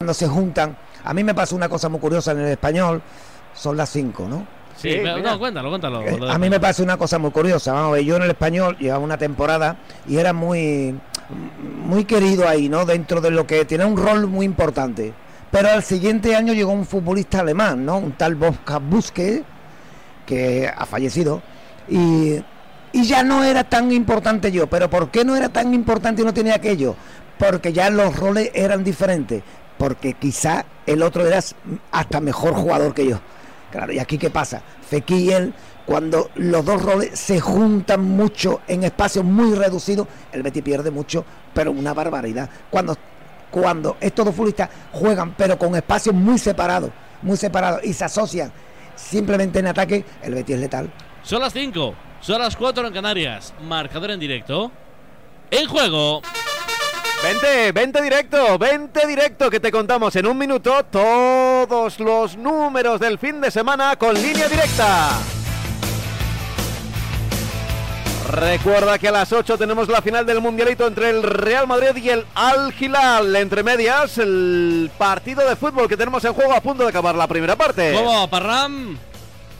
[0.00, 0.78] cuando se juntan.
[1.04, 3.02] A mí me pasa una cosa muy curiosa en el español,
[3.52, 4.46] son las 5, ¿no?
[4.74, 6.00] Sí, no, cuéntalo, cuéntalo.
[6.00, 7.74] Eh, a mí me pasa una cosa muy curiosa.
[7.74, 9.76] Vamos a ver, yo en el español llevaba una temporada
[10.08, 10.98] y era muy,
[11.84, 12.86] muy querido ahí, ¿no?
[12.86, 15.12] Dentro de lo que tiene un rol muy importante.
[15.50, 17.98] Pero al siguiente año llegó un futbolista alemán, ¿no?
[17.98, 19.44] Un tal Bosca Buske,
[20.24, 21.42] que ha fallecido.
[21.90, 22.42] Y,
[22.92, 24.66] y ya no era tan importante yo.
[24.66, 26.96] ¿Pero por qué no era tan importante y no tenía aquello?
[27.36, 29.42] Porque ya los roles eran diferentes
[29.80, 31.40] porque quizá el otro era
[31.90, 33.18] hasta mejor jugador que yo.
[33.70, 34.60] Claro, y aquí qué pasa?
[34.86, 35.54] Fekir y él,
[35.86, 41.24] cuando los dos roles se juntan mucho en espacios muy reducidos, el Betty pierde mucho,
[41.54, 42.50] pero una barbaridad.
[42.68, 42.94] Cuando,
[43.50, 46.90] cuando estos dos futbolistas juegan, pero con espacios muy separados,
[47.22, 48.52] muy separados, y se asocian
[48.94, 50.92] simplemente en ataque, el Betty es letal.
[51.22, 53.54] Son las 5, son las 4 en Canarias.
[53.62, 54.70] Marcador en directo.
[55.50, 56.20] En juego.
[57.22, 63.18] Vente, vente directo, vente directo, que te contamos en un minuto todos los números del
[63.18, 65.10] fin de semana con línea directa.
[68.30, 72.08] Recuerda que a las 8 tenemos la final del Mundialito entre el Real Madrid y
[72.08, 73.36] el Al Hilal.
[73.36, 77.26] Entre medias, el partido de fútbol que tenemos en juego a punto de acabar la
[77.26, 77.92] primera parte.
[77.92, 78.96] ¿Cómo, Parram?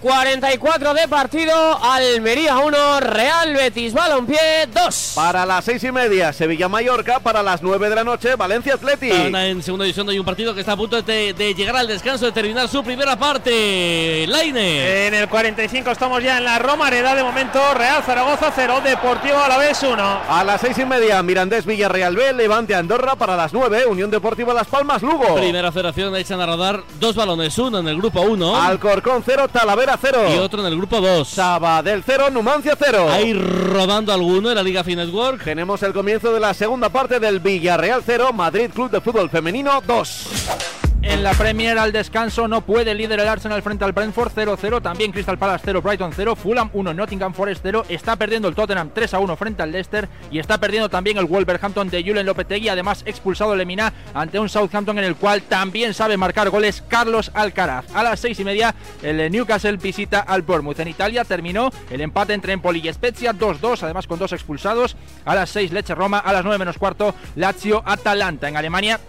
[0.01, 5.13] 44 de partido, Almería 1, Real Betis Balompié 2.
[5.15, 7.21] Para las seis y media, Sevilla-Mallorca.
[7.21, 9.11] Para las 9 de la noche, Valencia-Atleti.
[9.11, 12.33] En segunda división hay un partido que está a punto de, llegar al descanso, de
[12.33, 14.25] terminar su primera parte.
[14.27, 15.09] Laine.
[15.09, 17.15] En el 45 estamos ya en la Roma, Romareda.
[17.15, 20.21] De momento, Real Zaragoza 0, Deportivo a la vez 1.
[20.29, 23.17] A las seis y media, Mirandés-Villarreal B, Levante-Andorra.
[23.17, 25.35] Para las 9, Unión Deportiva Las Palmas, Lugo.
[25.35, 28.57] Primera federación, echan a rodar dos balones, uno en el grupo 1.
[28.57, 30.35] Alcorcón 0, Talavera 0.
[30.35, 31.37] Y otro en el grupo 2.
[31.85, 33.09] del 0, Numancia 0.
[33.11, 35.45] Ahí rodando alguno en la Liga Network.
[35.45, 39.81] Tenemos el comienzo de la segunda parte del Villarreal 0, Madrid Club de Fútbol Femenino
[39.87, 40.80] 2.
[41.03, 45.13] En la Premier al descanso no puede líder el Arsenal frente al Brentford 0-0, también
[45.13, 49.35] Crystal Palace 0, Brighton 0, Fulham 1, Nottingham Forest 0, está perdiendo el Tottenham 3-1
[49.39, 53.95] frente al Leicester y está perdiendo también el Wolverhampton de Julen Lopetegui, además expulsado Lemina
[54.13, 57.87] ante un Southampton en el cual también sabe marcar goles Carlos Alcaraz.
[57.95, 60.81] A las seis y media el Newcastle visita al Bournemouth.
[60.81, 64.97] En Italia terminó el empate entre Empoli y Spezia 2-2, además con dos expulsados.
[65.25, 68.49] A las 6 Leche Roma, a las 9 menos cuarto Lazio Atalanta.
[68.49, 69.01] En Alemania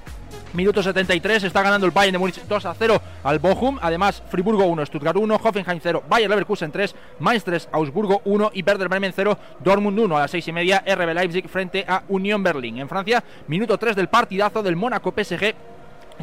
[0.53, 3.77] Minuto 73, está ganando el Bayern de Múnich 2 a 0 al Bochum.
[3.81, 8.63] Además, Friburgo 1, Stuttgart 1, Hoffenheim 0, Bayer Leverkusen 3, Mainz 3, Augsburgo 1 y
[8.63, 12.43] Werder Bremen 0, Dortmund 1 a las 6 y media, RB Leipzig frente a Unión
[12.43, 12.79] Berlín.
[12.79, 15.55] En Francia, minuto 3 del partidazo del Mónaco PSG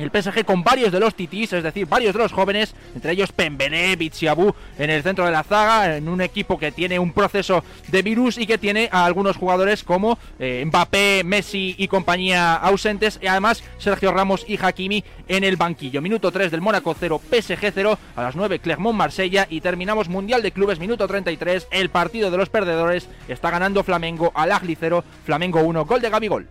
[0.00, 3.32] el PSG con varios de los titis, es decir, varios de los jóvenes, entre ellos
[3.32, 7.64] Pembele, Bichiabu en el centro de la zaga, en un equipo que tiene un proceso
[7.88, 13.18] de virus y que tiene a algunos jugadores como eh, Mbappé, Messi y compañía ausentes,
[13.22, 16.02] y además Sergio Ramos y Hakimi en el banquillo.
[16.02, 20.52] Minuto 3 del Mónaco 0, PSG 0, a las 9 Clermont-Marsella y terminamos Mundial de
[20.52, 25.60] Clubes, minuto 33, el partido de los perdedores está ganando Flamengo al Agli 0, Flamengo
[25.60, 26.48] 1, gol de Gabigol.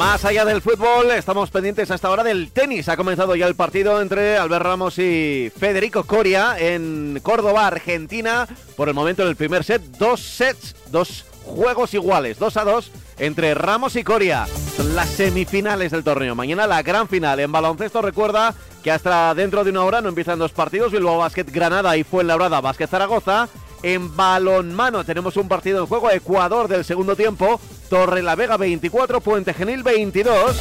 [0.00, 2.88] Más allá del fútbol, estamos pendientes hasta ahora del tenis.
[2.88, 8.48] Ha comenzado ya el partido entre Albert Ramos y Federico Coria en Córdoba, Argentina.
[8.78, 12.90] Por el momento, en el primer set, dos sets, dos juegos iguales, dos a dos
[13.18, 14.46] entre Ramos y Coria.
[14.74, 16.34] Son las semifinales del torneo.
[16.34, 17.38] Mañana la gran final.
[17.38, 20.92] En baloncesto recuerda que hasta dentro de una hora no empiezan dos partidos.
[20.92, 23.50] Bilbao Basket Granada y Fuenlabrada Basket Zaragoza.
[23.82, 26.10] En balonmano tenemos un partido en juego.
[26.10, 27.60] Ecuador del segundo tiempo.
[27.90, 30.56] Torre la Vega 24, Puente Genil 22.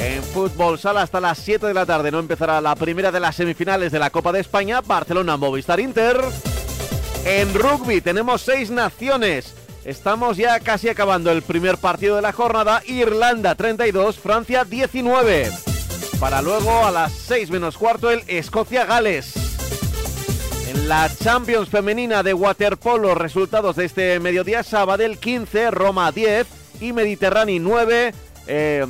[0.00, 3.36] En fútbol sala hasta las 7 de la tarde no empezará la primera de las
[3.36, 6.20] semifinales de la Copa de España, Barcelona Movistar Inter.
[7.24, 9.54] En rugby tenemos seis naciones.
[9.84, 12.82] Estamos ya casi acabando el primer partido de la jornada.
[12.84, 15.52] Irlanda 32, Francia 19.
[16.18, 19.49] Para luego a las 6 menos cuarto el Escocia-Gales.
[20.70, 26.46] En la Champions femenina de waterpolo, resultados de este mediodía, Sabadell 15, Roma 10
[26.80, 28.14] y Mediterráneo 9,
[28.46, 28.86] eh,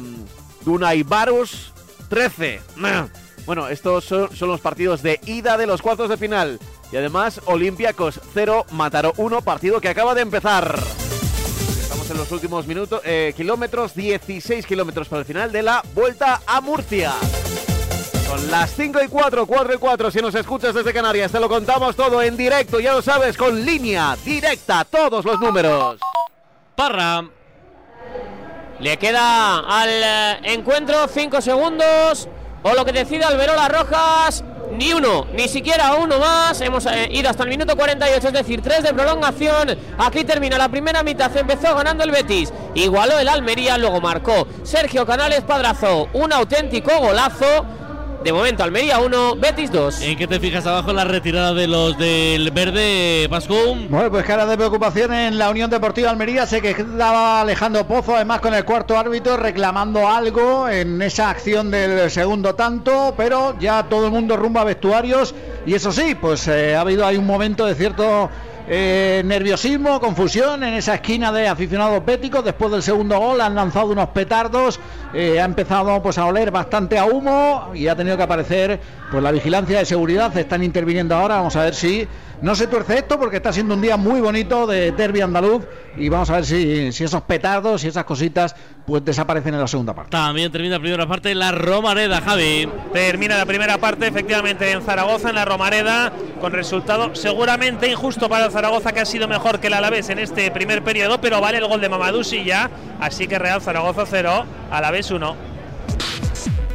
[0.62, 1.72] Dunay Barus
[2.08, 2.60] 13.
[3.46, 6.60] Bueno, estos son, los partidos de ida de los cuartos de final.
[6.92, 10.78] Y además, Olympiacos 0, Mataró 1, partido que acaba de empezar.
[11.82, 16.42] Estamos en los últimos minutos, eh, kilómetros, 16 kilómetros para el final de la Vuelta
[16.46, 17.14] a Murcia.
[18.30, 20.10] Son las 5 y 4, 4 y 4.
[20.12, 23.64] Si nos escuchas desde Canarias, te lo contamos todo en directo, ya lo sabes, con
[23.64, 25.98] línea directa, todos los números.
[26.76, 27.24] Parra.
[28.78, 32.28] Le queda al eh, encuentro 5 segundos.
[32.62, 34.44] O lo que decida Alberola Rojas.
[34.78, 36.60] ni uno, ni siquiera uno más.
[36.60, 39.76] Hemos eh, ido hasta el minuto 48, es decir, tres de prolongación.
[39.98, 45.04] Aquí termina la primera mitad, empezó ganando el Betis, igualó el Almería, luego marcó Sergio
[45.04, 47.66] Canales Padrazo, un auténtico golazo.
[48.22, 50.02] De momento Almería 1, Betis 2.
[50.02, 53.86] ¿En qué te fijas abajo la retirada de los del verde, Pascón?
[53.88, 56.44] Bueno, pues cara de preocupación en la Unión Deportiva Almería.
[56.44, 62.10] Se quedaba Alejandro Pozo, además con el cuarto árbitro, reclamando algo en esa acción del
[62.10, 65.34] segundo tanto, pero ya todo el mundo rumba a vestuarios.
[65.64, 68.28] Y eso sí, pues eh, ha habido ahí un momento de cierto
[68.68, 72.44] eh, nerviosismo, confusión en esa esquina de aficionados béticos.
[72.44, 74.78] Después del segundo gol han lanzado unos petardos.
[75.12, 78.80] Eh, ha empezado pues a oler bastante a humo y ha tenido que aparecer
[79.10, 80.36] pues la vigilancia de seguridad.
[80.36, 81.36] Están interviniendo ahora.
[81.36, 82.06] Vamos a ver si
[82.42, 85.64] no se tuerce esto porque está siendo un día muy bonito de derby andaluz
[85.96, 88.54] y vamos a ver si, si esos petardos y esas cositas
[88.86, 90.10] pues desaparecen en la segunda parte.
[90.10, 92.68] También termina la primera parte la Romareda, Javi.
[92.92, 98.46] Termina la primera parte efectivamente en Zaragoza, en la Romareda, con resultado seguramente injusto para
[98.46, 101.58] el Zaragoza, que ha sido mejor que el Alavés en este primer periodo, pero vale
[101.58, 102.70] el gol de Mamadou ya,
[103.00, 105.36] así que Real Zaragoza 0, Alavés 1.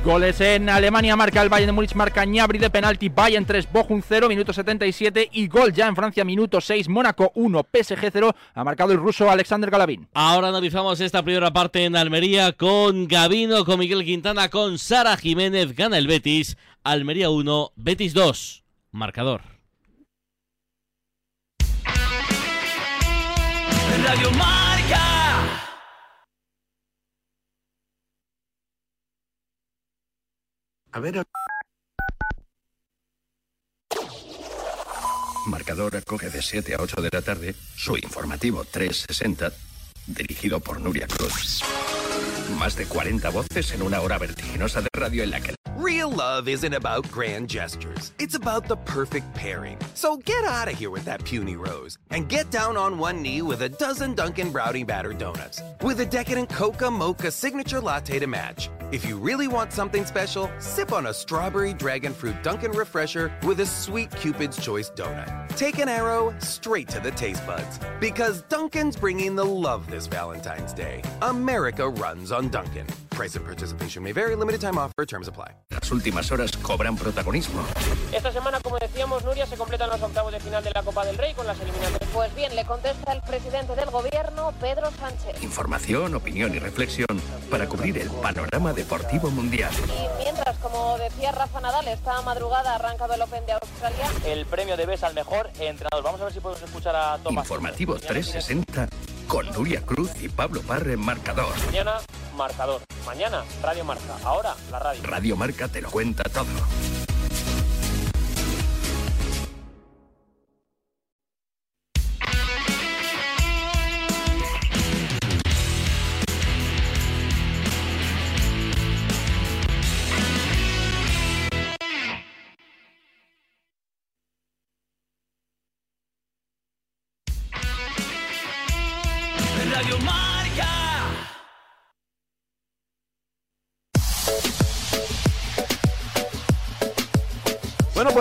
[0.04, 4.02] Goles en Alemania, marca el Bayern de Múnich, marca Ñabri de penalti, Bayern 3, Bochum
[4.08, 8.64] 0, minuto 77 y gol ya en Francia, minuto 6, Mónaco 1, PSG 0, ha
[8.64, 10.08] marcado el ruso Alexander Galavin.
[10.14, 15.76] Ahora analizamos esta primera parte en Almería con Gavino, con Miguel Quintana, con Sara Jiménez.
[15.76, 16.58] Gana el Betis.
[16.84, 18.64] Almería 1, Betis 2.
[18.92, 19.42] Marcador.
[24.04, 24.65] Radio Marca.
[30.96, 31.22] A ver.
[35.48, 39.52] Marcador acoge de 7 a 8 de la tarde su informativo 360,
[40.08, 41.62] dirigido por Nuria Cruz.
[42.60, 46.48] Más de 40 voces en una hora vertiginosa de radio en la que Real love
[46.48, 48.14] isn't about grand gestures.
[48.18, 49.78] It's about the perfect pairing.
[49.94, 53.42] So get out of here with that puny rose and get down on one knee
[53.42, 58.28] with a dozen Dunkin' Brownie Batter Donuts with a decadent Coca Mocha signature latte to
[58.28, 58.70] match.
[58.92, 63.60] If you really want something special, sip on a strawberry dragon fruit Dunkin' Refresher with
[63.60, 65.56] a sweet Cupid's Choice donut.
[65.58, 70.74] Take an arrow straight to the taste buds because Dunkin's bringing the love this Valentine's
[70.74, 71.02] Day.
[71.22, 72.88] America runs on Dunkin'.
[73.12, 74.36] Price and participation may vary.
[74.36, 75.06] Limited time offer.
[75.06, 75.52] Terms apply.
[75.86, 77.62] las últimas horas cobran protagonismo.
[78.12, 81.16] Esta semana, como decíamos, Nuria, se completan los octavos de final de la Copa del
[81.16, 82.10] Rey con las eliminatorias.
[82.12, 85.44] Pues bien, le contesta el presidente del gobierno, Pedro Sánchez.
[85.44, 87.08] Información, opinión y reflexión
[87.52, 89.72] para cubrir el panorama deportivo mundial.
[89.88, 94.08] Y mientras, como decía Rafa Nadal, esta madrugada ha arrancado el Open de Australia.
[94.26, 96.04] El premio de BES al mejor entrenador.
[96.04, 97.46] Vamos a ver si podemos escuchar a Tomás.
[97.46, 98.88] Informativo 360
[99.28, 101.54] con Nuria Cruz y Pablo Parre en marcador.
[101.66, 101.98] Mañana,
[102.36, 102.82] marcador.
[103.06, 104.18] Mañana, Radio Marca.
[104.24, 105.02] Ahora, la radio.
[105.04, 106.46] Radio Marca te lo cuenta todo.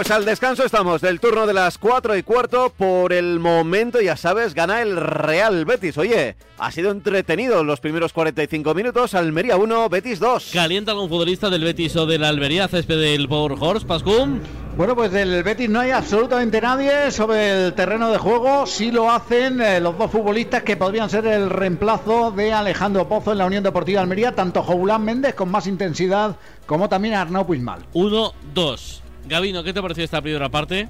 [0.05, 2.71] Pues al descanso estamos del turno de las 4 y cuarto.
[2.77, 5.97] Por el momento, ya sabes, gana el Real Betis.
[5.97, 9.15] Oye, ha sido entretenido los primeros 45 minutos.
[9.15, 10.51] Almería 1, Betis 2.
[10.53, 14.43] ¿Calienta algún futbolista del Betis o del Almería, césped del Power Horse, Pascún?
[14.77, 18.67] Bueno, pues del Betis no hay absolutamente nadie sobre el terreno de juego.
[18.67, 23.32] Sí lo hacen eh, los dos futbolistas que podrían ser el reemplazo de Alejandro Pozo
[23.32, 27.87] en la Unión Deportiva Almería, tanto Joulán Méndez con más intensidad como también Arnau Puigmal.
[27.94, 29.04] 1-2.
[29.28, 30.88] Gavino, ¿qué te pareció esta primera parte?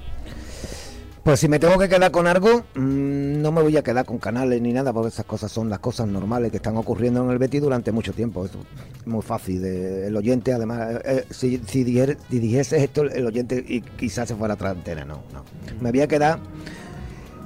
[1.23, 4.19] Pues si me tengo que quedar con algo, mm, no me voy a quedar con
[4.19, 7.39] canales ni nada, porque esas cosas son las cosas normales que están ocurriendo en el
[7.39, 8.45] Betis durante mucho tiempo.
[8.45, 8.51] Es
[9.05, 9.61] muy fácil.
[9.61, 14.35] de- el oyente, además, eh, si, si, si dijese esto, el oyente y quizás se
[14.35, 15.03] fuera atrás antena.
[15.03, 15.43] No, no.
[15.81, 16.37] Me voy a quedar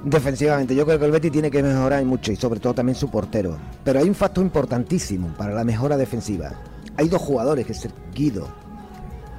[0.04, 0.74] defensivamente.
[0.74, 3.56] Yo creo que el Betis tiene que mejorar mucho y sobre todo también su portero.
[3.82, 6.52] Pero hay un factor importantísimo para la mejora defensiva.
[6.98, 8.46] Hay dos jugadores, que es Guido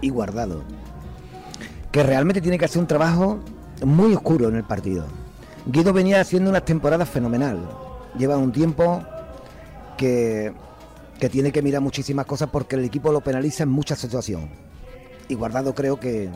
[0.02, 0.64] y Guardado,
[1.92, 3.40] que realmente tiene que hacer un trabajo
[3.86, 5.06] muy oscuro en el partido.
[5.66, 7.60] Guido venía haciendo unas temporadas fenomenal.
[8.18, 9.04] Lleva un tiempo
[9.98, 10.54] que,
[11.20, 14.50] que tiene que mirar muchísimas cosas porque el equipo lo penaliza en muchas situaciones.
[15.28, 16.30] Y Guardado creo que,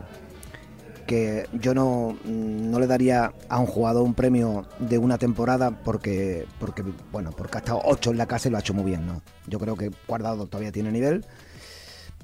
[1.08, 6.46] que yo no, no le daría a un jugador un premio de una temporada porque,
[6.60, 9.06] porque bueno, porque ha estado ocho en la casa y lo ha hecho muy bien,
[9.08, 9.22] ¿no?
[9.48, 11.26] Yo creo que Guardado todavía tiene nivel.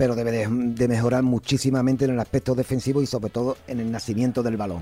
[0.01, 4.41] Pero debe de, mejorar muchísimamente en el aspecto defensivo y sobre todo en el nacimiento
[4.41, 4.81] del balón.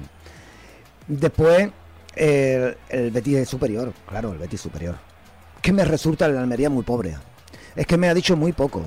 [1.10, 1.72] Después,
[2.16, 4.96] el, el Betis es superior, claro, el Betis superior.
[5.62, 7.18] Que me resulta la Almería muy pobre.
[7.76, 8.82] Es que me ha dicho muy poco.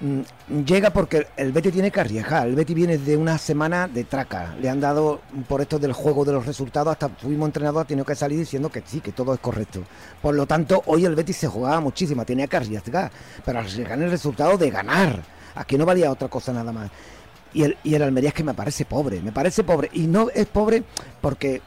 [0.00, 2.46] Mm, Llega porque el Betis tiene que arriesgar.
[2.46, 4.54] El Betis viene de una semana de traca.
[4.62, 8.06] Le han dado, por esto del juego de los resultados, hasta fuimos entrenador ha tenido
[8.06, 9.82] que salir diciendo que sí, que todo es correcto.
[10.22, 13.12] Por lo tanto, hoy el Betis se jugaba muchísimo, tenía que arriesgar.
[13.44, 15.39] Pero arriesgar el resultado de ganar.
[15.54, 16.90] Aquí no valía otra cosa nada más.
[17.52, 19.90] Y el, y el Almería es que me parece pobre, me parece pobre.
[19.92, 20.84] Y no es pobre
[21.20, 21.62] porque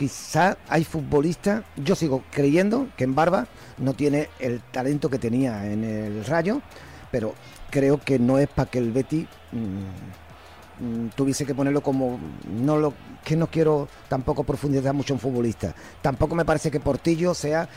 [0.00, 5.70] quizá hay futbolistas, yo sigo creyendo que en Barba no tiene el talento que tenía
[5.70, 6.62] en el Rayo,
[7.10, 7.34] pero
[7.70, 12.78] creo que no es para que el Betty mm, mm, tuviese que ponerlo como no
[12.78, 15.74] lo que no quiero tampoco profundizar mucho en futbolista.
[16.00, 17.68] Tampoco me parece que Portillo sea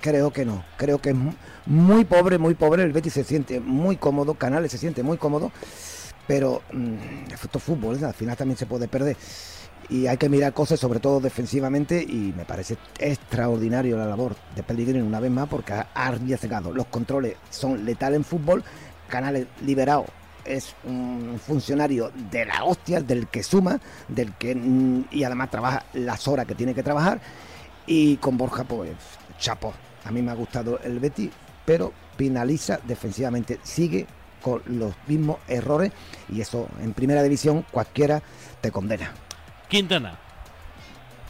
[0.00, 1.32] creo que no, creo que es mu-
[1.66, 5.50] muy pobre, muy pobre, el Betis se siente muy cómodo, Canales se siente muy cómodo,
[6.26, 9.16] pero mm, esto es fútbol, al final también se puede perder
[9.90, 14.62] y hay que mirar cosas sobre todo defensivamente y me parece extraordinario la labor de
[14.62, 16.72] Pellegrini una vez más porque ha arriesgado.
[16.72, 18.64] Los controles son letales en fútbol,
[19.08, 20.06] Canales liberado
[20.46, 25.84] es un funcionario de la hostia, del que suma, del que mm, y además trabaja
[25.94, 27.20] las horas que tiene que trabajar
[27.86, 28.90] y con Borja pues
[29.38, 29.72] chapo.
[30.04, 31.30] A mí me ha gustado el Betty,
[31.64, 34.06] pero finaliza defensivamente, sigue
[34.42, 35.90] con los mismos errores
[36.28, 38.22] y eso en primera división cualquiera
[38.60, 39.12] te condena.
[39.68, 40.18] Quintana.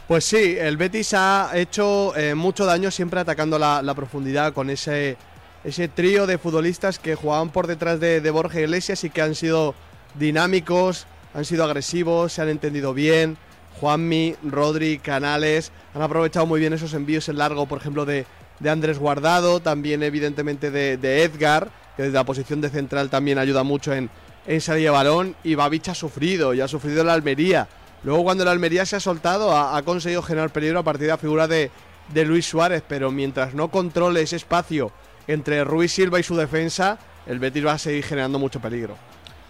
[0.07, 4.69] Pues sí, el Betis ha hecho eh, mucho daño siempre atacando la, la profundidad con
[4.69, 5.17] ese,
[5.63, 9.33] ese trío de futbolistas que jugaban por detrás de, de Borja Iglesias y que han
[9.33, 9.73] sido
[10.13, 13.37] dinámicos, han sido agresivos, se han entendido bien.
[13.79, 18.25] Juanmi, Rodri, Canales han aprovechado muy bien esos envíos en largo, por ejemplo, de,
[18.59, 23.37] de Andrés Guardado, también evidentemente de, de Edgar, que desde la posición de central también
[23.37, 24.09] ayuda mucho en,
[24.47, 25.35] en salida de balón.
[25.43, 27.67] Y Babich ha sufrido, y ha sufrido la Almería.
[28.03, 31.13] Luego cuando la Almería se ha soltado ha, ha conseguido generar peligro a partir de
[31.13, 31.71] la figura de,
[32.13, 34.91] de Luis Suárez, pero mientras no controle ese espacio
[35.27, 38.95] entre Ruiz Silva y su defensa, el Betis va a seguir generando mucho peligro.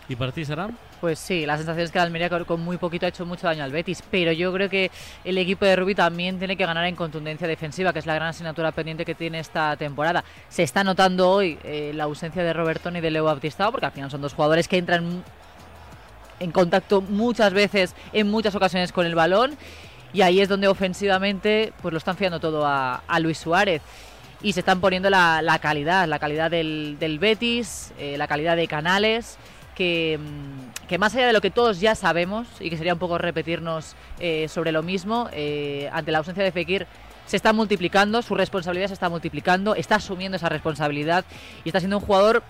[0.07, 0.77] ¿Y para ti, Saram?
[1.05, 3.63] Pues sí, la sensación es que la Almería con- muy poquito ha hecho mucho daño
[3.63, 4.89] al Betis, pero yo creo que
[5.23, 8.29] el equipo de Rubí también tiene que ganar en contundencia defensiva, que es la gran
[8.29, 10.23] asignatura pendiente que tiene esta temporada.
[10.49, 13.91] Se está notando hoy eh, la ausencia de Robertón y de Leo Baptistao, porque al
[13.91, 15.23] final son dos jugadores que entran
[16.39, 19.55] en contacto muchas veces, en muchas ocasiones con el balón,
[20.11, 23.83] y ahí es donde ofensivamente pues lo están fiando todo a, a Luis Suárez.
[24.41, 28.55] Y se están poniendo la, la calidad, la calidad del, del Betis, eh, la calidad
[28.55, 29.37] de Canales,
[29.75, 32.99] que, mm, que más allá de lo que todos ya sabemos, y que sería un
[32.99, 36.87] poco repetirnos eh, sobre lo mismo, eh, ante la ausencia de Fekir
[37.25, 41.25] se está multiplicando, su responsabilidad se está multiplicando, está asumiendo esa responsabilidad
[41.63, 42.43] y está siendo un jugador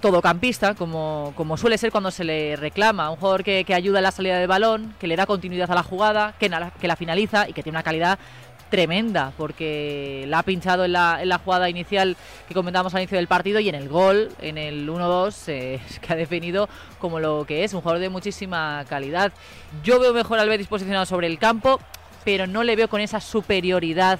[0.00, 4.04] todocampista, como, como suele ser cuando se le reclama, un jugador que, que ayuda en
[4.04, 6.50] la salida de balón, que le da continuidad a la jugada, que,
[6.80, 8.18] que la finaliza y que tiene una calidad
[8.72, 12.16] tremenda, porque la ha pinchado en la, en la jugada inicial
[12.48, 16.10] que comentábamos al inicio del partido y en el gol, en el 1-2, eh, que
[16.10, 19.30] ha definido como lo que es, un jugador de muchísima calidad.
[19.84, 21.80] Yo veo mejor al Betis posicionado sobre el campo,
[22.24, 24.18] pero no le veo con esa superioridad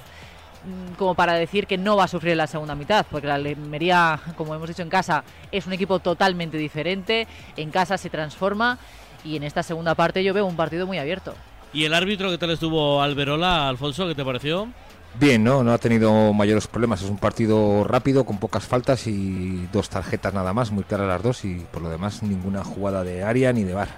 [0.65, 4.19] mm, como para decir que no va a sufrir la segunda mitad, porque la Almería,
[4.37, 8.77] como hemos dicho en casa, es un equipo totalmente diferente, en casa se transforma
[9.25, 11.33] y en esta segunda parte yo veo un partido muy abierto.
[11.73, 14.07] ¿Y el árbitro qué tal estuvo Alberola, Alfonso?
[14.07, 14.71] ¿Qué te pareció?
[15.19, 15.63] Bien, ¿no?
[15.63, 17.01] No ha tenido mayores problemas.
[17.01, 21.23] Es un partido rápido, con pocas faltas y dos tarjetas nada más, muy claras las
[21.23, 23.89] dos y por lo demás ninguna jugada de área ni de bar.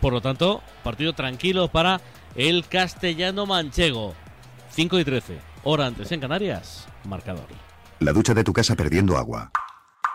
[0.00, 2.00] Por lo tanto, partido tranquilo para
[2.34, 4.14] el castellano manchego.
[4.70, 7.46] 5 y 13, hora antes en Canarias, marcador.
[7.98, 9.50] La ducha de tu casa perdiendo agua.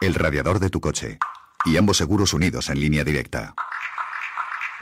[0.01, 1.19] El radiador de tu coche.
[1.65, 3.53] Y ambos seguros unidos en línea directa.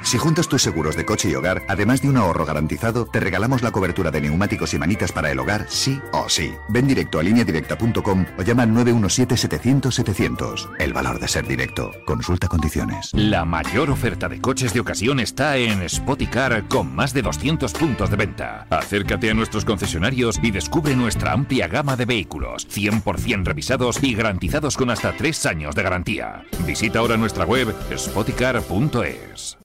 [0.02, 3.62] Si juntas tus seguros de coche y hogar, además de un ahorro garantizado, te regalamos
[3.62, 6.54] la cobertura de neumáticos y manitas para el hogar, sí o sí.
[6.68, 10.72] Ven directo a lineadirecta.com o llama al 917-700-700.
[10.80, 11.92] El valor de ser directo.
[12.06, 13.12] Consulta condiciones.
[13.14, 18.10] La mayor oferta de coches de ocasión está en Spoticar con más de 200 puntos
[18.10, 18.66] de venta.
[18.72, 24.76] Acércate a nuestros concesionarios y descubre nuestra amplia gama de vehículos, 100% revisados y garantizados
[24.76, 26.44] con hasta 3 años de garantía.
[26.66, 29.58] Visita ahora nuestra web spoticar.es.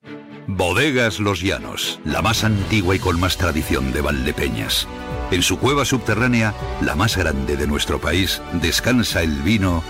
[0.48, 4.88] Bodegas Los Llanos, la más antigua y con más tradición de Valdepeñas.
[5.30, 9.84] En su cueva subterránea, la más grande de nuestro país, descansa el vino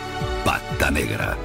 [0.45, 1.39] Pata Negra,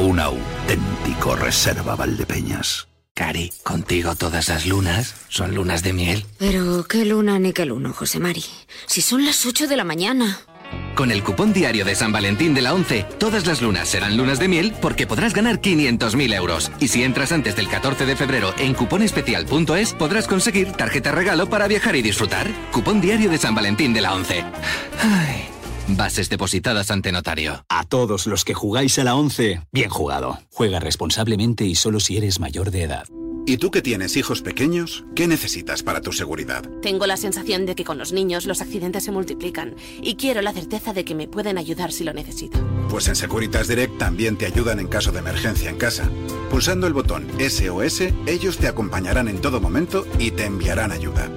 [0.00, 2.88] un auténtico reserva Valdepeñas.
[3.14, 6.26] Cari, contigo todas las lunas son lunas de miel.
[6.38, 8.44] Pero qué luna ni qué luno, José Mari.
[8.86, 10.40] Si son las 8 de la mañana.
[10.94, 14.40] Con el cupón diario de San Valentín de la 11, todas las lunas serán lunas
[14.40, 16.72] de miel porque podrás ganar 500.000 euros.
[16.80, 21.68] Y si entras antes del 14 de febrero en cuponespecial.es, podrás conseguir tarjeta regalo para
[21.68, 22.50] viajar y disfrutar.
[22.72, 24.44] Cupón diario de San Valentín de la 11.
[25.00, 25.44] Ay,
[25.86, 27.64] bases depositadas ante notario.
[27.68, 30.40] A todos los que jugáis a la 11, bien jugado.
[30.52, 33.04] Juega responsablemente y solo si eres mayor de edad.
[33.48, 35.06] ¿Y tú que tienes hijos pequeños?
[35.14, 36.68] ¿Qué necesitas para tu seguridad?
[36.82, 40.52] Tengo la sensación de que con los niños los accidentes se multiplican y quiero la
[40.52, 42.58] certeza de que me pueden ayudar si lo necesito.
[42.90, 46.10] Pues en Securitas Direct también te ayudan en caso de emergencia en casa.
[46.50, 51.30] Pulsando el botón SOS, ellos te acompañarán en todo momento y te enviarán ayuda.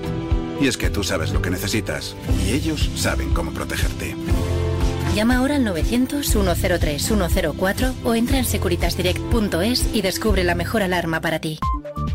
[0.59, 4.17] Y es que tú sabes lo que necesitas y ellos saben cómo protegerte.
[5.15, 11.57] Llama ahora al 900-103-104 o entra en securitasdirect.es y descubre la mejor alarma para ti.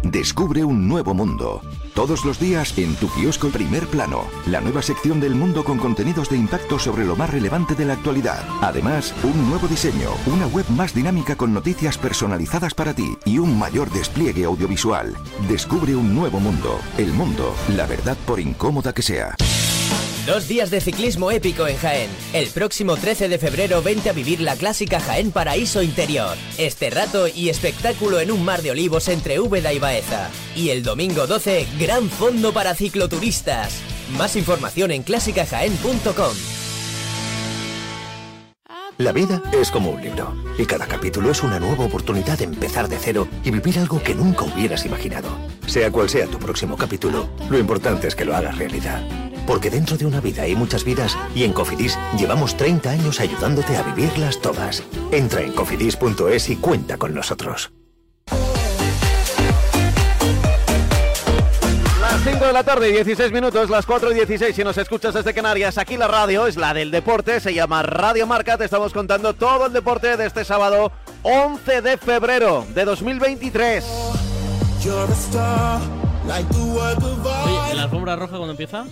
[0.03, 1.61] Descubre un nuevo mundo.
[1.95, 6.29] Todos los días en tu kiosco Primer Plano, la nueva sección del mundo con contenidos
[6.29, 8.45] de impacto sobre lo más relevante de la actualidad.
[8.61, 13.59] Además, un nuevo diseño, una web más dinámica con noticias personalizadas para ti y un
[13.59, 15.15] mayor despliegue audiovisual.
[15.49, 16.79] Descubre un nuevo mundo.
[16.99, 19.35] El mundo, la verdad por incómoda que sea.
[20.27, 22.11] Dos días de ciclismo épico en Jaén.
[22.33, 26.37] El próximo 13 de febrero vente a vivir la clásica Jaén Paraíso Interior.
[26.59, 30.29] Este rato y espectáculo en un mar de olivos entre Úbeda y Baeza.
[30.57, 33.81] Y el domingo 12, gran fondo para cicloturistas.
[34.19, 36.35] Más información en clásicajaén.com.
[38.99, 42.89] La vida es como un libro y cada capítulo es una nueva oportunidad de empezar
[42.89, 45.29] de cero y vivir algo que nunca hubieras imaginado.
[45.67, 49.26] Sea cual sea tu próximo capítulo, lo importante es que lo hagas realidad.
[49.47, 53.77] Porque dentro de una vida hay muchas vidas y en Cofidis llevamos 30 años ayudándote
[53.77, 54.83] a vivirlas todas.
[55.13, 57.71] Entra en cofidis.es y cuenta con nosotros.
[62.01, 64.55] Las 5 de la tarde, 16 minutos, las 4 y 16.
[64.55, 68.27] Si nos escuchas desde Canarias, aquí la radio es la del deporte, se llama Radio
[68.27, 68.57] Marca.
[68.57, 73.85] Te estamos contando todo el deporte de este sábado 11 de febrero de 2023.
[77.45, 78.85] Oye, ¿la alfombra roja cuando empieza?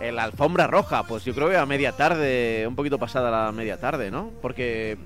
[0.00, 3.78] La alfombra roja, pues yo creo que a media tarde, un poquito pasada la media
[3.78, 4.30] tarde, ¿no?
[4.40, 4.96] Porque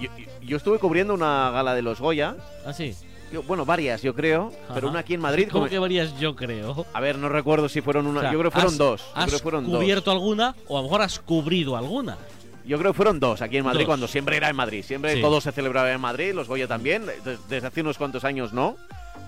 [0.00, 0.08] yo,
[0.42, 2.36] yo estuve cubriendo una gala de los Goya.
[2.64, 2.94] ¿Ah, sí?
[3.32, 4.86] Yo- bueno, varias, yo creo, pero Ajá.
[4.88, 5.48] una aquí en Madrid.
[5.50, 6.86] ¿Cómo como- que varias yo creo?
[6.94, 8.20] A ver, no recuerdo si fueron una.
[8.20, 9.00] O sea, yo creo que fueron has- dos.
[9.02, 9.80] Yo ¿Has creo fueron dos.
[9.82, 12.16] cubierto alguna o a lo mejor has cubrido alguna?
[12.64, 13.86] Yo creo que fueron dos aquí en Madrid, Dos.
[13.86, 14.84] cuando siempre era en Madrid.
[14.84, 15.20] Siempre Sí.
[15.20, 17.04] todo se celebraba en Madrid, los Goya también.
[17.24, 18.76] Des- Desde hace unos cuantos años no.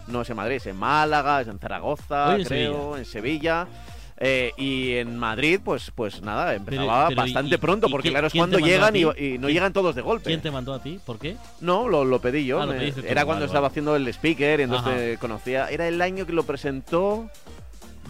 [0.07, 3.67] No es en Madrid, es en Málaga, es en Zaragoza, Hoy en creo, en Sevilla.
[4.21, 8.33] Eh, y en Madrid, pues, pues nada, empezaba pero bastante ¿y- pronto, porque claro, es
[8.35, 10.25] cuando llegan y, no ¿Quién- llegan todos de golpe.
[10.31, 10.99] ¿Quién te mandó a ti?
[11.07, 11.37] ¿Por qué?
[11.61, 12.61] No, lo, lo pedí yo.
[12.61, 13.71] Ah, lo me- pediste tú, era cuando vale, estaba vale.
[13.71, 15.21] haciendo el speaker y entonces Ajá.
[15.21, 15.69] conocía.
[15.71, 17.31] Era el año que lo presentó.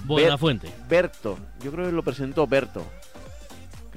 [0.05, 0.69] Buenafuente.
[0.89, 1.39] Ber- Berto.
[1.63, 2.85] Yo creo que lo presentó Berto.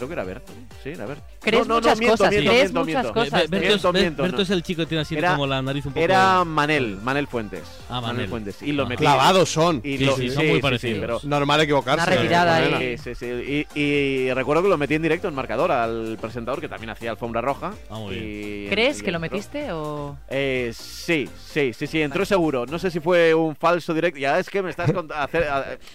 [0.02, 0.52] Creo que era Berto.
[0.84, 1.24] Sí, era Berto.
[1.42, 3.14] Crees muchas cosas, crees muchas miento.
[3.14, 4.42] cosas, Miento, es, Ber- miento, Berto no.
[4.44, 6.04] es el chico que tiene así Era- como la nariz un poco...
[6.04, 7.62] Era Manel, Manel Fuentes.
[7.88, 8.28] Ah, Manel.
[8.28, 8.64] Fuentes.
[8.64, 8.90] Y lo Ajá.
[8.90, 9.02] metí.
[9.04, 9.80] Clavados son.
[9.84, 11.00] Y Sí, lo- sí, son muy parecidos.
[11.02, 12.02] pero- Normal equivocarse.
[12.10, 12.78] Una retirada Morena.
[12.78, 12.98] ahí.
[12.98, 13.68] Sí, sí, sí.
[13.76, 17.12] Y, y recuerdo que lo metí en directo en marcador al presentador que también hacía
[17.12, 17.74] alfombra roja.
[17.92, 20.18] Ah, muy Y- ¿Crees y que lo metiste o...?
[20.32, 22.66] Eh, sí, sí, sí, sí, entró seguro.
[22.66, 24.18] No sé si fue un falso directo.
[24.20, 25.28] Ya es que me estás contando.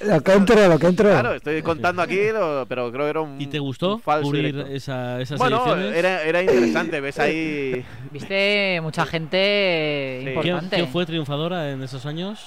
[0.05, 1.09] Lo que entró, lo que entró.
[1.11, 3.41] Claro, estoy contando aquí, lo- pero creo que era un.
[3.41, 5.97] ¿Y te gustó falso cubrir esa, esas Bueno, ediciones?
[5.97, 7.01] era, era interesante.
[7.01, 7.85] Ves ahí.
[8.11, 10.25] Viste mucha gente Sí.
[10.25, 10.77] ¿Quién, importante.
[10.77, 12.41] quién fue triunfadora en esos años?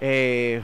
[0.00, 0.60] Eh,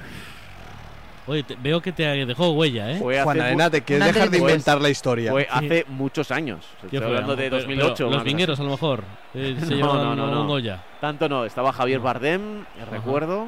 [1.26, 2.96] Oye, te- veo que te dejó huella, ¿eh?
[2.98, 5.30] fue Juan Arena, ¿te quieres dejar de Pues, inventar la historia?
[5.30, 6.64] Fue hace muchos años.
[6.74, 7.11] Estoy ¿Quién fue?
[7.11, 7.94] hablando de Pero- 2008.
[7.96, 9.04] pero Los vingueros, a lo mejor.
[9.35, 10.46] eh, se No, no, no, no.
[10.46, 10.83] Goya.
[11.00, 13.46] Tanto no, estaba Javier Bardem, recuerdo.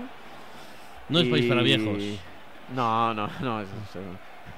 [1.09, 1.99] No es país para viejos.
[2.75, 3.63] No, no, no.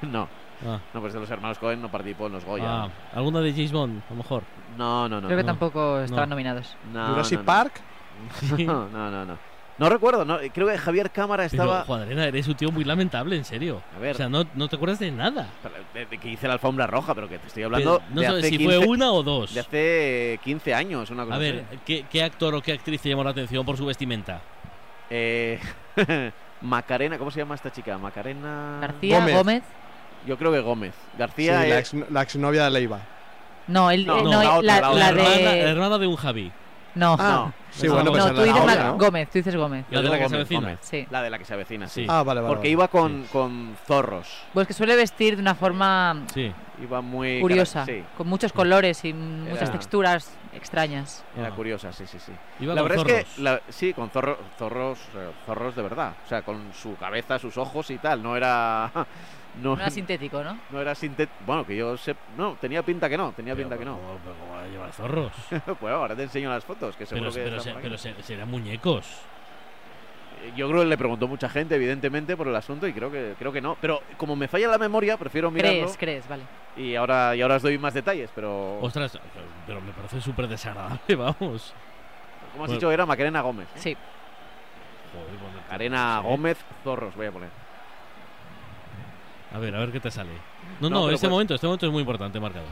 [0.03, 0.29] no.
[0.67, 0.79] Ah.
[0.93, 2.65] No, pues de los hermanos Cohen no participó en los Goya.
[2.85, 4.43] Ah, ¿Alguna de James Bond, a lo mejor?
[4.79, 5.27] No, no, no.
[5.29, 5.49] Creo que no.
[5.53, 6.35] tampoco estaban No.
[6.35, 6.77] nominados.
[6.93, 7.47] No, Jurassic no, no.
[7.47, 7.81] Park.
[8.59, 9.25] No, no, no,
[9.77, 9.89] no.
[9.89, 11.85] Recuerdo, no, creo que Javier Cámara Pero, estaba.
[11.85, 13.83] Juan Arena, eres un tío muy lamentable, en serio.
[13.97, 14.15] A ver.
[14.15, 15.49] O sea, no, no te acuerdas de nada.
[15.93, 18.27] de, de que hice la alfombra roja, pero que te estoy hablando Pero no de
[18.29, 19.53] sabes hace si 15 fue una o dos.
[19.53, 21.65] De hace 15 años, una cosa A ver.
[21.85, 24.41] ¿qué, qué actor o qué actriz te llamó la atención por su vestimenta?
[25.11, 25.59] Eh,
[26.63, 27.99] Macarena, ¿cómo se llama esta chica?
[27.99, 28.79] Macarena.
[28.81, 29.35] García, Gómez.
[29.37, 29.63] Gómez.
[30.27, 30.95] Yo creo que Gómez.
[30.95, 31.93] Sí, García la, es.
[31.95, 33.01] ex, la exnovia de Leiva.
[33.69, 35.61] No, el, No, eh, no, la otra, la, la la hermana, de...
[35.61, 36.53] hermana de un Javi.
[36.95, 38.91] No, No, Sí, bueno, pues no, es tú la dices la-.
[38.91, 39.85] Gómez, tú dices Gómez.
[39.91, 40.61] La de la que se avecina.
[40.61, 40.79] Gómez.
[40.83, 41.07] Sí.
[41.11, 42.07] La de la que se avecina, sí.
[42.09, 42.71] Ah, vale, vale, Porque vale.
[42.71, 44.29] iba con, con zorros.
[44.53, 46.53] Pues que suele vestir de una forma Sí.
[46.81, 47.41] Iba muy...
[47.41, 51.25] curiosa, Sí, con muchos colores y muchas Era- texturas extrañas.
[51.37, 51.51] era Ah.
[51.57, 52.33] curiosa, sí, sí, sí.
[52.61, 53.35] Iba la con verdad es zorros.
[53.37, 53.43] que...
[53.43, 56.13] la- sí, con zorro- zorros, eh, zorros de verdad.
[56.25, 58.23] O sea, con su cabeza, sus ojos y tal.
[58.23, 58.91] No era...
[59.63, 60.59] No, No era sintético, ¿no?
[60.71, 61.37] no era sintético.
[61.47, 62.17] Bueno, que yo sé...
[62.37, 63.33] No, tenía pinta que no.
[63.33, 63.97] Tenía pinta que no.
[63.99, 65.33] ¿Cómo, va a llevar zorros?
[65.81, 68.51] pues ahora te enseño las fotos, que seguro pero, que pero, se- pero se- serán
[68.51, 69.07] muñecos.
[70.57, 73.51] Yo creo que le preguntó mucha gente, evidentemente, por el asunto y creo que creo
[73.51, 73.77] que no.
[73.81, 75.81] Pero como me falla la memoria, prefiero mirarlo.
[75.83, 76.43] Crees, crees, vale.
[76.77, 78.79] Y ahora, y ahora os doy más detalles, pero...
[78.81, 79.19] Ostras,
[79.67, 81.39] pero me parece súper desagradable, vamos.
[81.41, 82.73] Como has Bueno.
[82.75, 83.69] dicho, era Macarena Gómez.
[83.77, 83.79] ¿eh?
[83.79, 83.97] Sí.
[85.15, 86.27] Joder, bueno, Arena sí.
[86.29, 87.64] Gómez Zorros, voy a poner.
[89.55, 90.31] A ver, a ver qué te sale.
[90.81, 92.67] No, No, no, este pues- momento, este momento es muy importante, marcado.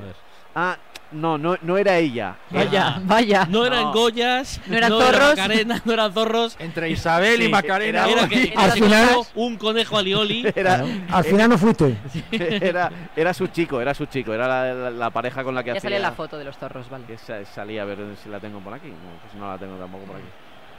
[0.00, 0.14] A ver.
[0.54, 0.76] Ah,
[1.12, 2.36] no, no, no era ella.
[2.50, 3.00] Vaya, Ah.
[3.04, 3.46] vaya.
[3.50, 3.92] No eran No.
[3.92, 5.28] Goyas, No eran era zorros.
[5.36, 6.56] Macarena, no eran zorros.
[6.58, 8.08] Entre Isabel y Macarena.
[8.08, 10.46] Era que, que Al final- un conejo alioli.
[10.56, 11.96] Era, Al final no fuiste.
[12.30, 15.68] era, era su chico, era su chico, era la, la- la pareja con la que
[15.68, 15.82] Ya hacía.
[15.82, 17.04] salía la foto de los zorros, vale.
[17.04, 18.88] Que salía a ver si la tengo por aquí.
[18.88, 20.24] No, pues no la tengo tampoco por aquí.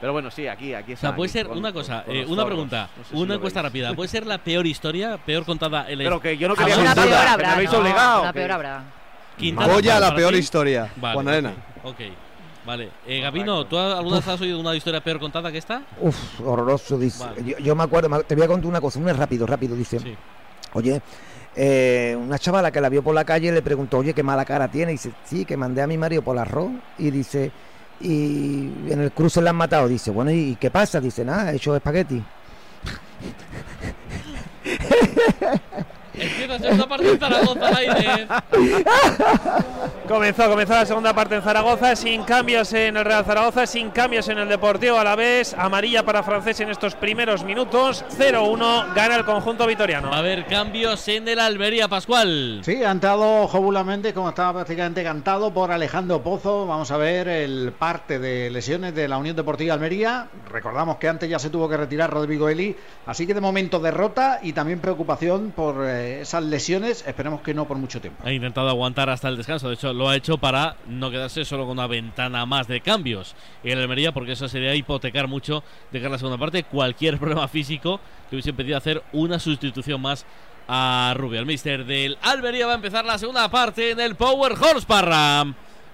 [0.04, 1.06] Pero bueno, sí, aquí, aquí O está.
[1.08, 3.26] sea, puede aquí, ser con- una cosa, con eh, una pregunta, No sé si una
[3.28, 3.70] lo encuesta veis.
[3.72, 3.94] rápida.
[3.94, 6.74] ¿Puede ser la peor historia, peor contada en la Pero que yo no Ah, quería
[6.76, 7.78] contarla, peor que me habrá, habéis ¿no?
[7.78, 8.20] obligado.
[8.20, 8.84] Una peor habrá.
[9.38, 10.38] Quintana, Goya, la peor ti?
[10.40, 10.92] historia.
[10.96, 11.54] Vale, Juan Arena.
[11.84, 11.96] Ok,
[12.66, 12.90] vale.
[13.06, 15.80] Eh, Gabino, ¿tú alguna vez has oído una historia peor contada que esta?
[15.98, 17.24] Uf, horroroso, dice.
[17.24, 17.42] Vale.
[17.42, 20.00] Yo, yo me acuerdo, te voy a contar una cosa, una rápido, rápido, dice.
[20.00, 20.14] Sí.
[20.74, 21.00] Oye,
[21.56, 24.68] eh, una chavala que la vio por la calle le preguntó, oye, qué mala cara
[24.68, 24.92] tiene.
[24.92, 26.72] Y dice, sí, que mandé a mi marido por el arroz.
[26.98, 27.50] Y dice,
[28.00, 29.88] y en el cruce la han matado.
[29.88, 31.00] Dice, bueno, ¿y qué pasa?
[31.00, 32.22] Dice, nada, he hecho espagueti.
[36.16, 38.28] Empieza la segunda parte de Zaragoza al aire.
[40.08, 44.28] Comenzó, comenzó la segunda parte en Zaragoza, sin cambios en el Real Zaragoza, sin cambios
[44.28, 45.54] en el Deportivo a la vez.
[45.58, 48.04] Amarilla para francés en estos primeros minutos.
[48.18, 50.10] 0-1, gana el conjunto vitoriano.
[50.10, 52.60] Va a haber cambios en el Almería Pascual.
[52.64, 56.66] Sí, ha entrado Jobula Méndez, como estaba prácticamente cantado por Alejandro Pozo.
[56.66, 60.28] Vamos a ver el parte de lesiones de la Unión Deportiva Almería.
[60.50, 64.40] Recordamos que antes ya se tuvo que retirar Rodrigo Eli, así que de momento derrota
[64.42, 67.04] y también preocupación por eh, esas lesiones.
[67.06, 68.22] Esperemos que no por mucho tiempo.
[68.24, 69.68] Ha intentado aguantar hasta el descanso.
[69.68, 73.34] De hecho, lo ha hecho para no quedarse solo con una ventana más de cambios
[73.62, 76.64] en el Almería, porque eso sería hipotecar mucho de cara a la segunda parte.
[76.64, 80.24] Cualquier problema físico que hubiese impedido hacer una sustitución más
[80.68, 81.40] a Rubio.
[81.40, 85.44] El mister del Almería va a empezar la segunda parte en el Power Horse Parra.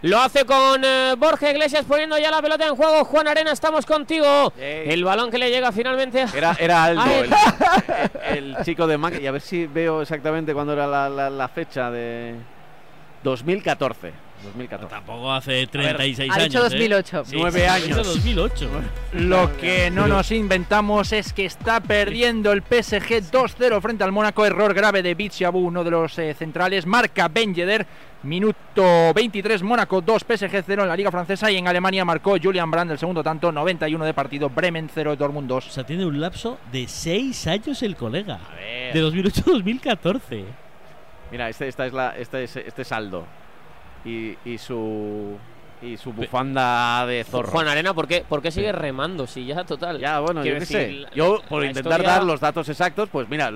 [0.02, 3.04] Lo hace con eh, Borja Iglesias poniendo ya la pelota en juego.
[3.04, 4.50] Juan Arena, estamos contigo.
[4.58, 6.24] El balón que le llega finalmente.
[6.34, 7.02] Era, era Aldo,
[8.30, 9.20] el, el chico de Mac.
[9.20, 12.34] Y a ver si veo exactamente cuándo era la, la- la fecha de
[13.22, 14.12] 2014.
[14.44, 14.94] 2014.
[14.94, 16.44] Tampoco hace 36 Ha años.
[16.44, 16.62] dicho ¿eh?
[16.70, 17.24] 2008.
[17.24, 17.86] Sí, Nueve sí, ha años.
[17.88, 18.70] dicho 2008.
[19.14, 24.44] Lo que no nos inventamos es que está perdiendo el PSG 2-0 frente al Mónaco.
[24.46, 26.86] Error grave de Bichabu, uno de los eh, centrales.
[26.86, 27.86] Marca Ben Yedder.
[28.22, 31.50] Minuto 23, Mónaco 2, PSG 0 en la Liga Francesa.
[31.50, 34.50] Y en Alemania marcó Julian Brand el segundo tanto, 91 de partido.
[34.50, 35.66] Bremen 0, Dortmund 2.
[35.66, 38.38] O sea, tiene un lapso de 6 años el colega.
[38.50, 38.92] A ver.
[38.92, 40.44] De 2008 a 2014.
[41.30, 43.24] Mira, este, esta es la, este es, este es Aldo.
[44.04, 45.36] Y, y su
[45.82, 47.48] y su bufanda de zorro.
[47.50, 49.26] Juan Arena, ¿por qué, por qué sigue remando?
[49.26, 49.98] Si ya total.
[49.98, 50.92] Ya, bueno, yo Quiero qué decir, sé.
[50.92, 53.50] la- Yo, por intentar historia- dar los datos exactos, pues mira,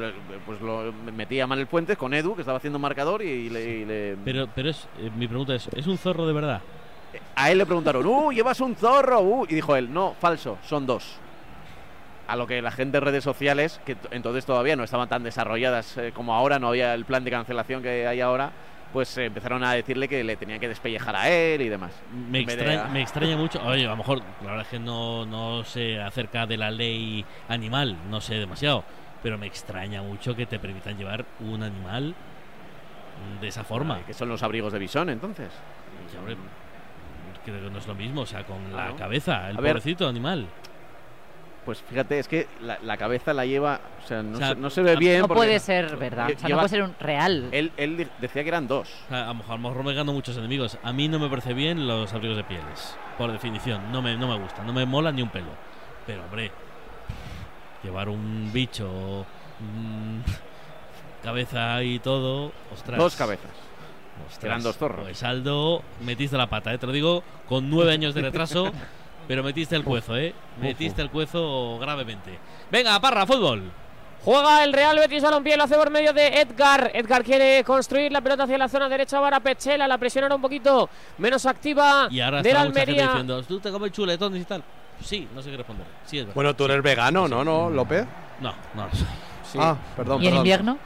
[0.47, 3.85] pues lo metí a Manuel Puentes con Edu, que estaba haciendo marcador, y le, y
[3.85, 6.61] le- Pero, pero es, eh, mi pregunta es, ¿es un zorro de verdad?
[7.37, 9.21] a él le preguntaron, ¡uh, llevas un zorro!
[9.21, 11.17] uh", y dijo él, no, falso, son dos.
[12.27, 15.97] A lo que la gente de redes sociales, que entonces todavía no estaban tan desarrolladas
[15.99, 18.51] eh, como ahora, no había el plan de cancelación que hay ahora,
[18.95, 21.91] pues eh, empezaron a decirle que le tenían que despellejar a él y demás.
[22.31, 23.61] Me, de extraña, a- me extraña mucho.
[23.67, 27.25] Oye, a lo mejor, la verdad es que no, no sé acerca de la ley
[27.49, 28.85] animal, no sé demasiado.
[29.23, 32.15] Pero me extraña mucho que te permitan llevar un animal
[33.41, 34.01] de esa forma.
[34.07, 35.49] que son los abrigos de bisón, entonces.
[36.19, 36.37] Hombre,
[37.45, 39.73] creo que no es lo mismo, o sea, con la cabeza, el A ver.
[39.73, 40.47] pobrecito animal.
[41.64, 44.57] Pues fíjate, es que la, la cabeza la lleva, o sea, no, O sea, se,
[44.57, 45.20] no se ve bien.
[45.20, 46.31] No puede ser verdad.
[46.35, 47.48] O sea, no puede ser un real.
[47.53, 48.88] Él, él decía que eran dos.
[49.07, 50.79] O sea, a lo mejor, a lo mejor me gano muchos enemigos.
[50.83, 53.90] A mí no me parece bien los abrigos de pieles, por definición.
[53.90, 55.50] No me, no me gusta, no me mola ni un pelo.
[56.07, 56.53] Pero, hombre,
[57.83, 59.24] llevar un bicho,
[61.22, 62.98] cabeza y todo, ostras.
[62.98, 63.50] Dos cabezas.
[64.29, 65.05] Ostras, Eran dos zorros.
[65.05, 66.79] Pues Aldo, metiste la pata, ¿eh?
[66.79, 68.70] te lo digo con nueve años de retraso,
[69.29, 70.35] pero metiste el cuezo, ¿eh?
[70.61, 72.39] Metiste el cuezo gravemente.
[72.71, 73.63] Venga, parra, fútbol.
[74.25, 76.91] Juega el Real Betis Balompié, lo hace por medio de Edgar.
[76.95, 79.87] Edgar quiere construir la pelota hacia la zona derecha para Pechela.
[79.87, 83.07] La presión era un poquito menos activa Y ahora de la está gente Almería.
[83.09, 84.63] diciendo, tú te comes chuletones y tal.
[85.03, 85.87] Sí, no sé qué responder.
[86.07, 86.33] Sí, es.
[86.35, 88.07] Bueno, tú eres vegano, ¿no, no, López?
[88.41, 88.89] No, no.
[89.59, 90.39] Ah, perdón, ¿Y en perdón.
[90.39, 90.79] invierno?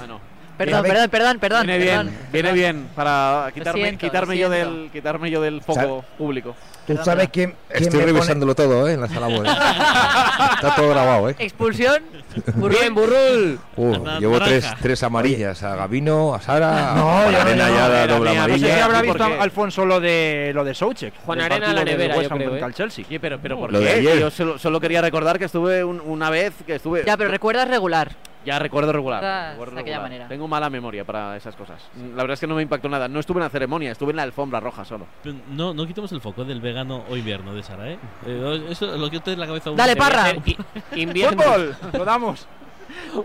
[0.00, 0.20] Ah, no.
[0.58, 1.66] Perdón, perdón, perdón, perdón.
[1.66, 6.04] Viene bien, perdón, viene bien para quitarme, siento, quitarme yo del quitarme yo del foco
[6.18, 6.54] público.
[6.86, 8.94] Tú sabes quién, quién Estoy me pone- revisándolo todo, ¿eh?
[8.94, 9.44] En la sala web.
[10.54, 11.36] Está todo grabado, ¿eh?
[11.38, 12.02] Expulsión.
[12.56, 13.58] Bien, Burrul.
[13.76, 15.62] Uh, llevo tres, tres amarillas.
[15.62, 19.04] A Gabino, a Sara, No, a Arena no, ya la doble No sé si habrá
[19.04, 19.40] ¿Y por visto qué?
[19.42, 21.12] Alfonso lo de lo de Soucek.
[21.26, 22.72] Juan Arena a la nevera, yo creo, ¿eh?
[22.74, 23.04] Chelsea.
[23.08, 23.92] Sí, pero, pero ¿por Lo de qué?
[24.00, 24.18] ayer.
[24.20, 27.04] Yo solo, solo quería recordar que estuve un- una vez que estuve.
[27.06, 28.12] Ya, pero recuerdas regular.
[28.44, 29.22] Ya recuerdo regular.
[29.24, 30.10] Ah, recuerdo de aquella regular.
[30.10, 30.28] manera.
[30.28, 31.82] Tengo mala memoria para esas cosas.
[32.14, 33.08] La verdad es que no me impactó nada.
[33.08, 35.06] No estuve en la ceremonia, estuve en la alfombra roja solo.
[35.22, 37.98] Pero No, no quitemos el foco del vegano o invierno de Sara, ¿eh?
[38.26, 39.70] Eh, eso es lo que usted en la cabeza.
[39.70, 40.30] Dale, Parra.
[40.32, 40.56] I-
[41.02, 41.42] Invierno.
[41.42, 41.76] ¡Fútbol!
[41.92, 42.46] ¡Lo damos!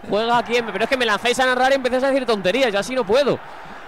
[0.09, 2.71] Juega aquí, en- pero es que me lanzáis a narrar y empezáis a decir tonterías,
[2.73, 3.39] ya así no puedo.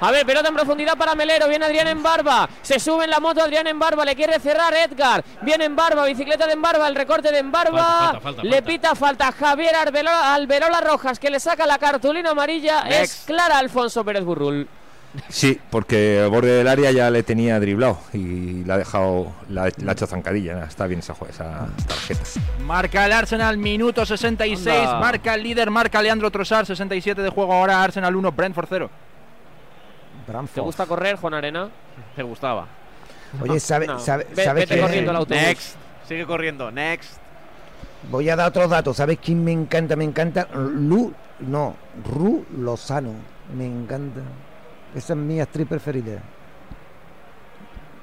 [0.01, 3.19] A ver, pelota en profundidad para Melero, viene Adrián en barba, se sube en la
[3.19, 6.87] moto Adrián en barba, le quiere cerrar Edgar, viene en barba, bicicleta de en barba,
[6.87, 11.17] el recorte de en barba, Falta, falta, falta, le pita falta Javier Arbelola, Alberola Rojas
[11.17, 14.67] que le saca la cartulina amarilla, es clara Alfonso Pérez Burrul.
[15.29, 19.69] Sí, porque al borde del área ya le tenía driblado y le ha dejado, la,
[19.77, 20.65] le ha hecho zancadilla.
[20.65, 22.21] Está bien esa, esa tarjeta.
[22.65, 24.67] Marca el Arsenal, minuto 66.
[24.67, 24.99] Anda.
[24.99, 27.81] Marca el líder, marca Leandro Trossard, 67 de juego ahora.
[27.81, 28.89] Arsenal 1, Brentford 0.
[30.53, 31.69] ¿Te gusta correr, Juan Arena?
[32.15, 32.67] Te gustaba.
[33.41, 33.99] Oye, ¿sabe, No.
[33.99, 35.43] sabe- Ve- ¿sabes vete corriendo al autobús.
[35.43, 35.75] Next.
[36.07, 36.71] Sigue corriendo.
[36.71, 37.17] Next.
[38.09, 38.97] Voy a dar otros datos.
[38.97, 39.95] ¿Sabes quién me encanta?
[39.95, 41.75] Me encanta Lu, no,
[42.11, 43.11] Ru Lozano.
[43.55, 44.21] Me encanta.
[44.95, 46.21] Esa es mi actriz preferida.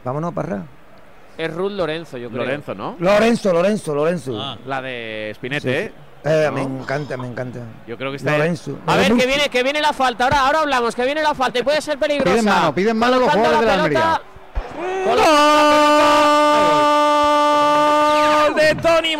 [0.04, 0.66] Vámonos para arriba.
[1.38, 2.42] Es Ruth Lorenzo, yo creo.
[2.44, 2.96] Lorenzo, ¿no?
[2.98, 4.38] Lorenzo, Lorenzo, Lorenzo.
[4.40, 5.84] Ah, La de Spinete, Sí, sí.
[5.86, 5.92] Eh,
[6.24, 6.52] ¿No?
[6.52, 7.60] Me encanta, me encanta.
[7.86, 8.38] Yo creo que está.
[8.38, 8.78] Lorenzo.
[8.86, 10.24] A ver, que viene, que viene la falta.
[10.24, 12.30] Ahora, ahora hablamos, que viene la falta y puede ser peligrosa.
[12.30, 14.22] Piden mano, piden mano los jugadores de la pelota.
[15.04, 15.18] Gol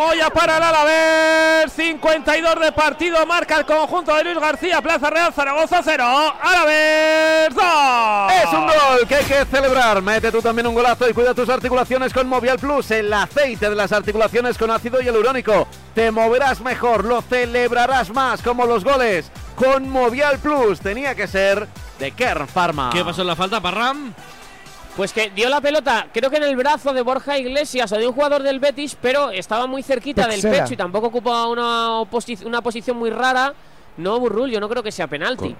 [0.02, 1.72] Moya para el Alavés.
[1.74, 3.24] 52 de partido.
[3.24, 4.82] Marca el conjunto de Luis García.
[4.82, 6.04] Plaza Real Zaragoza 0.
[6.42, 7.64] Alavés 2.
[8.42, 10.02] Es un gol que hay que celebrar.
[10.02, 13.76] Mete tú también un golazo y cuida tus articulaciones con Movial Plus, el aceite de
[13.76, 15.68] las articulaciones con ácido hialurónico.
[15.94, 19.30] Te moverás mejor, lo celebrarás más, como los goles.
[19.54, 21.68] Con Movial Plus tenía que ser
[22.00, 22.90] de Kern Pharma.
[22.92, 24.12] ¿Qué pasó en la falta, Parram?
[24.96, 28.06] Pues que dio la pelota, creo que en el brazo de Borja Iglesias o de
[28.06, 32.00] un jugador del Betis, pero estaba muy cerquita del pecho y tampoco ocupa una,
[32.44, 33.54] una posición muy rara.
[33.96, 35.56] No, Burrul, yo no creo que sea penalti.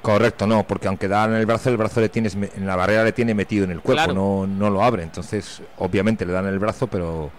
[0.00, 3.04] Correcto, no, porque aunque da en el brazo, el brazo le tienes en la barrera
[3.04, 4.14] le tiene metido en el cuerpo, Claro.
[4.14, 5.02] no, no lo abre.
[5.02, 7.30] Entonces, obviamente le dan el brazo, pero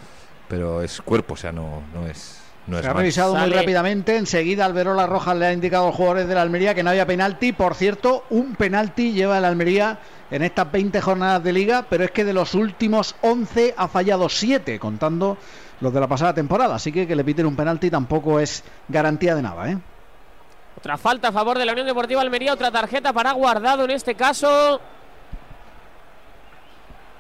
[0.47, 3.55] pero es cuerpo, o sea, no, no es no Se ha revisado muy Sale.
[3.57, 4.17] rápidamente.
[4.17, 7.05] Enseguida Alberola Rojas le ha indicado a los jugadores de la Almería que no había
[7.05, 7.51] penalti.
[7.53, 9.97] Por cierto, un penalti lleva el Almería
[10.29, 14.29] en estas 20 jornadas de liga, pero es que de los últimos 11 ha fallado
[14.29, 15.37] 7, contando
[15.81, 16.75] los de la pasada temporada.
[16.75, 19.77] Así que que le piten un penalti tampoco es garantía de nada, ¿eh?
[20.77, 24.15] Otra falta a favor de la Unión Deportiva Almería, otra tarjeta para Guardado en este
[24.15, 24.79] caso.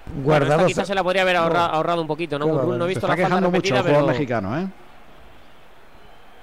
[0.05, 0.53] Bueno, Guardado.
[0.61, 2.45] esta quizás se la podría haber ahorra- ahorrado un poquito, ¿no?
[2.45, 2.49] He.
[2.49, 4.67] Se visto está la falta quejando mucho repetida, el jugador pero mexicano, ¿eh?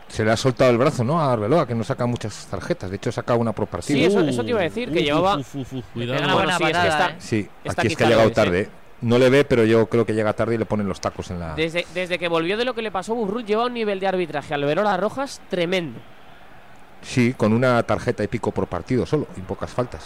[0.09, 1.21] Se le ha soltado el brazo, ¿no?
[1.21, 2.89] A Arbeloa, que no saca muchas tarjetas.
[2.91, 3.99] De hecho, saca una por partido.
[3.99, 5.37] Sí, eso, eso te iba a decir, que Uf, llevaba...
[5.37, 6.23] uf, Pega cuidado.
[6.23, 7.15] Bueno, buena sí, es que está- ¿eh?
[7.19, 8.41] Sí, Esta aquí es que ha le llegado ves, ¿eh?
[8.43, 8.69] tarde.
[9.03, 11.39] No le ve, pero yo creo que llega tarde y le ponen los tacos en
[11.39, 11.55] la.
[11.55, 14.07] Desde, desde que volvió de lo que le pasó a Burrul, lleva un nivel de
[14.09, 16.01] arbitraje al Verola Rojas tremendo.
[17.03, 20.05] Sí, con una tarjeta y pico por partido solo, y pocas faltas.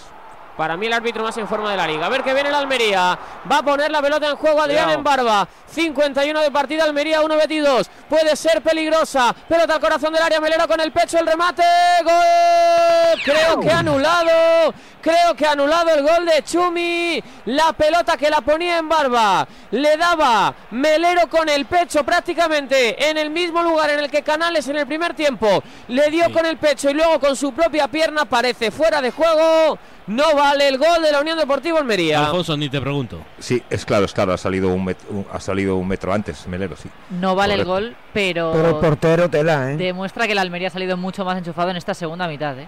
[0.57, 2.07] Para mí el árbitro más en forma de la liga.
[2.07, 3.19] A ver que viene el Almería.
[3.51, 5.49] Va a poner la pelota en juego Adrián en barba.
[5.67, 7.91] 51 de partida Almería, 1 22.
[8.09, 9.35] Puede ser peligrosa.
[9.49, 10.41] Pelota al corazón del área.
[10.41, 11.19] Melero con el pecho.
[11.19, 11.63] El remate.
[12.05, 13.23] Gol.
[13.25, 14.75] Creo que anulado.
[15.01, 17.23] Creo que anulado el gol de Chumi.
[17.47, 19.47] La pelota que la ponía en barba.
[19.71, 24.69] Le daba Melero con el pecho prácticamente en el mismo lugar en el que Canales
[24.69, 25.63] en el primer tiempo.
[25.89, 26.33] Le dio Sí.
[26.33, 28.27] con el pecho y luego con su propia pierna.
[28.27, 29.79] Parece fuera de juego.
[30.07, 32.25] No vale el gol de la Unión Deportiva Almería.
[32.27, 33.25] Alfonso, ni te pregunto.
[33.39, 36.47] Sí, es claro, es claro, ha salido un, met- un- ha salido un metro antes,
[36.49, 36.89] Melero, sí.
[37.11, 39.77] No vale el gol, pero, Pero el portero tela, ¿eh?
[39.77, 42.59] demuestra que el Almería ha salido mucho más enchufado en esta segunda mitad.
[42.59, 42.67] ¿eh?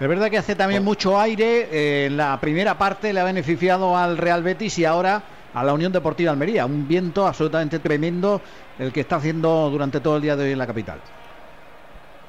[0.00, 1.68] Es verdad que hace también mucho aire.
[1.70, 5.20] eh, en la primera parte le ha beneficiado al Real Betis y ahora
[5.52, 6.64] a la Unión Deportiva Almería.
[6.66, 8.40] Un viento absolutamente tremendo
[8.78, 11.00] el que está haciendo durante todo el día de hoy en la capital.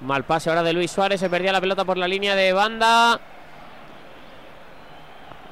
[0.01, 1.19] Mal pase ahora de Luis Suárez.
[1.19, 3.19] Se perdía la pelota por la línea de banda.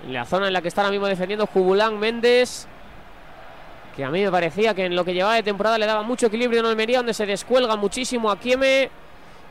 [0.10, 2.68] La zona en la que está ahora mismo defendiendo Jubulán Méndez.
[3.96, 6.28] que a mí me parecía que en lo que llevaba de temporada le daba mucho
[6.28, 8.90] equilibrio en Almería, donde se descuelga muchísimo a Kieme.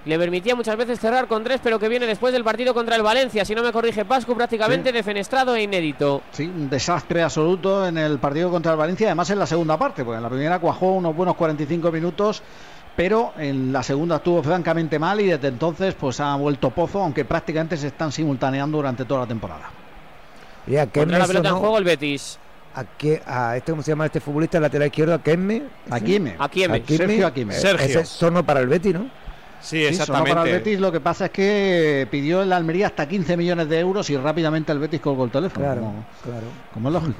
[0.05, 3.03] Le permitía muchas veces cerrar con tres, pero que viene después del partido contra el
[3.03, 3.45] Valencia.
[3.45, 6.23] Si no me corrige Pascu, prácticamente defenestrado e inédito.
[6.31, 10.05] Sí, un desastre absoluto en el partido contra el Valencia, además en la segunda parte,
[10.05, 12.41] porque en la primera cuajó unos buenos 45 minutos,
[12.97, 17.25] pero en la segunda estuvo francamente mal y desde entonces pues ha vuelto pozo, aunque
[17.25, 19.71] prácticamente se están simultaneando durante toda la temporada.
[20.67, 22.39] Ya, Pondrá la pelota en juego el Betis.
[22.75, 25.15] A, que, a este, ¿cómo se llama este futbolista lateral izquierdo?
[25.15, 25.63] ¿A Kemme?
[25.91, 26.37] Aquime.
[26.39, 26.83] Aquime.
[26.87, 27.55] Sergio Aquime.
[27.55, 28.01] Sergio.
[28.01, 29.09] Ese sonó para el Betis, ¿no?
[29.61, 33.09] Sí, Sí, sonó para el Betis, lo que pasa es que pidió el Almería hasta
[33.09, 35.65] 15 millones de euros y rápidamente el Betis colgó el teléfono.
[35.65, 36.47] Claro, como, claro.
[36.73, 37.19] como es lógico.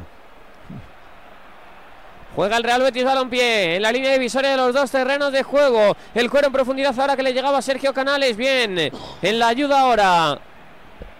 [2.37, 5.97] Juega el Real Betis Balompié en la línea divisoria de los dos terrenos de juego.
[6.15, 8.37] El cuero en profundidad ahora que le llegaba a Sergio Canales.
[8.37, 10.39] Bien, en la ayuda ahora.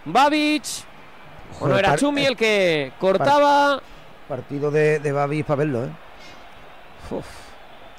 [0.05, 0.63] Babic.
[1.59, 3.81] O no Joder, era Chumi eh, el que cortaba.
[4.27, 5.89] Partido de, de Babi para verlo, ¿eh?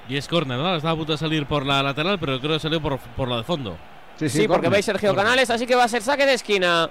[0.08, 0.76] Y es córner, ¿no?
[0.76, 3.38] Estaba a punto de salir por la lateral, pero creo que salió por, por la
[3.38, 3.76] de fondo.
[4.16, 6.88] Sí, porque veis Sergio Canales, así que va a ser saque de esquina.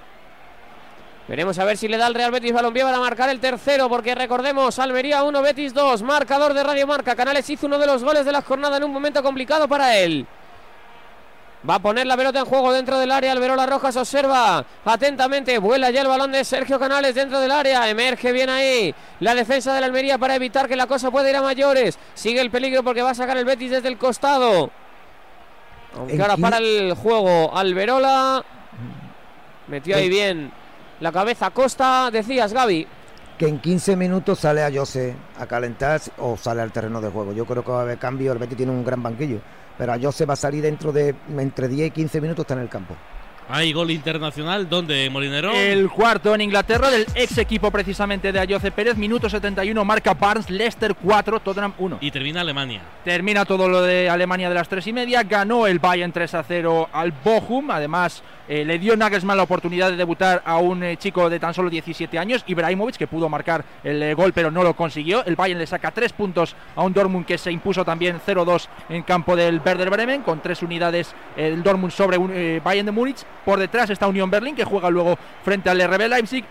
[1.28, 4.14] Veremos a ver si le da el Real Betis Balompié para marcar el tercero, porque
[4.14, 7.14] recordemos, Almería 1, Betis 2, marcador de Radio Marca.
[7.14, 10.26] Canales hizo uno de los goles de la jornada en un momento complicado para él.
[11.68, 13.32] Va a poner la pelota en juego dentro del área.
[13.32, 15.58] Alberola Rojas observa atentamente.
[15.58, 17.90] Vuela ya el balón de Sergio Canales dentro del área.
[17.90, 21.36] Emerge bien ahí la defensa de la Almería para evitar que la cosa pueda ir
[21.36, 21.98] a mayores.
[22.14, 24.70] Sigue el peligro porque va a sacar el Betis desde el costado.
[25.94, 28.44] Aunque ahora para el juego Alberola.
[29.66, 30.52] Metió ahí En- bien
[31.00, 32.10] la cabeza Costa.
[32.10, 32.86] Decías, Gaby.
[33.38, 37.32] Que en 15 minutos sale a Jose a calentar o sale al terreno de juego.
[37.32, 38.32] Yo creo que va a haber cambio.
[38.32, 39.40] El Betis tiene un gran banquillo.
[39.76, 42.60] Pero a Jose va a salir dentro de entre 10 y 15 minutos está en
[42.60, 42.96] el campo.
[43.50, 45.52] Hay gol internacional, ¿dónde, Molinero?
[45.52, 50.50] El cuarto en Inglaterra del ex equipo precisamente de Ayoce Pérez, minuto 71, marca Barnes,
[50.50, 51.98] Leicester 4, Tottenham 1.
[52.02, 52.82] Y termina Alemania.
[53.04, 55.22] Termina todo lo de Alemania de las tres y media.
[55.22, 57.70] Ganó el Bayern 3 a 0 al Bochum.
[57.70, 61.52] Además, eh, le dio Nagelsmann la oportunidad de debutar a un eh, chico de tan
[61.52, 65.24] solo 17 años, Ibrahimovic, que pudo marcar el eh, gol, pero no lo consiguió.
[65.24, 69.02] El Bayern le saca tres puntos a un Dortmund que se impuso también 0-2 en
[69.04, 73.24] campo del Werder Bremen, con tres unidades el Dortmund sobre un, Bayern de Múnich.
[73.44, 76.44] Por detrás está Unión Berlín, que juega luego frente al RB Leipzig.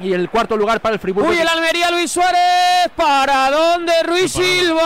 [0.00, 1.30] Y el cuarto lugar para el Friburgo.
[1.30, 2.90] Uy, el Almería, Luis Suárez.
[2.96, 3.92] ¿Para dónde?
[4.02, 4.82] Ruiz Silva.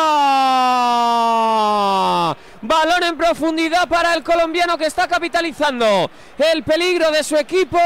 [2.61, 7.78] Balón en profundidad para el colombiano que está capitalizando el peligro de su equipo.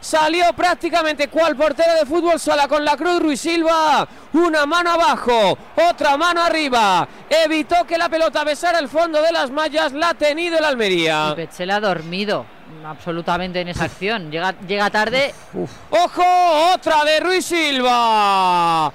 [0.00, 4.08] Salió prácticamente cual portero de fútbol sala con la cruz Ruiz Silva.
[4.32, 5.58] Una mano abajo,
[5.90, 7.06] otra mano arriba.
[7.28, 9.92] Evitó que la pelota besara el fondo de las mallas.
[9.92, 11.30] La ha tenido el Almería.
[11.32, 12.53] Y Petzela ha dormido
[12.84, 14.30] absolutamente en esa acción.
[14.30, 15.34] Llega, llega tarde.
[15.90, 16.72] ¡Ojo!
[16.74, 18.86] Otra de Ruiz Silva.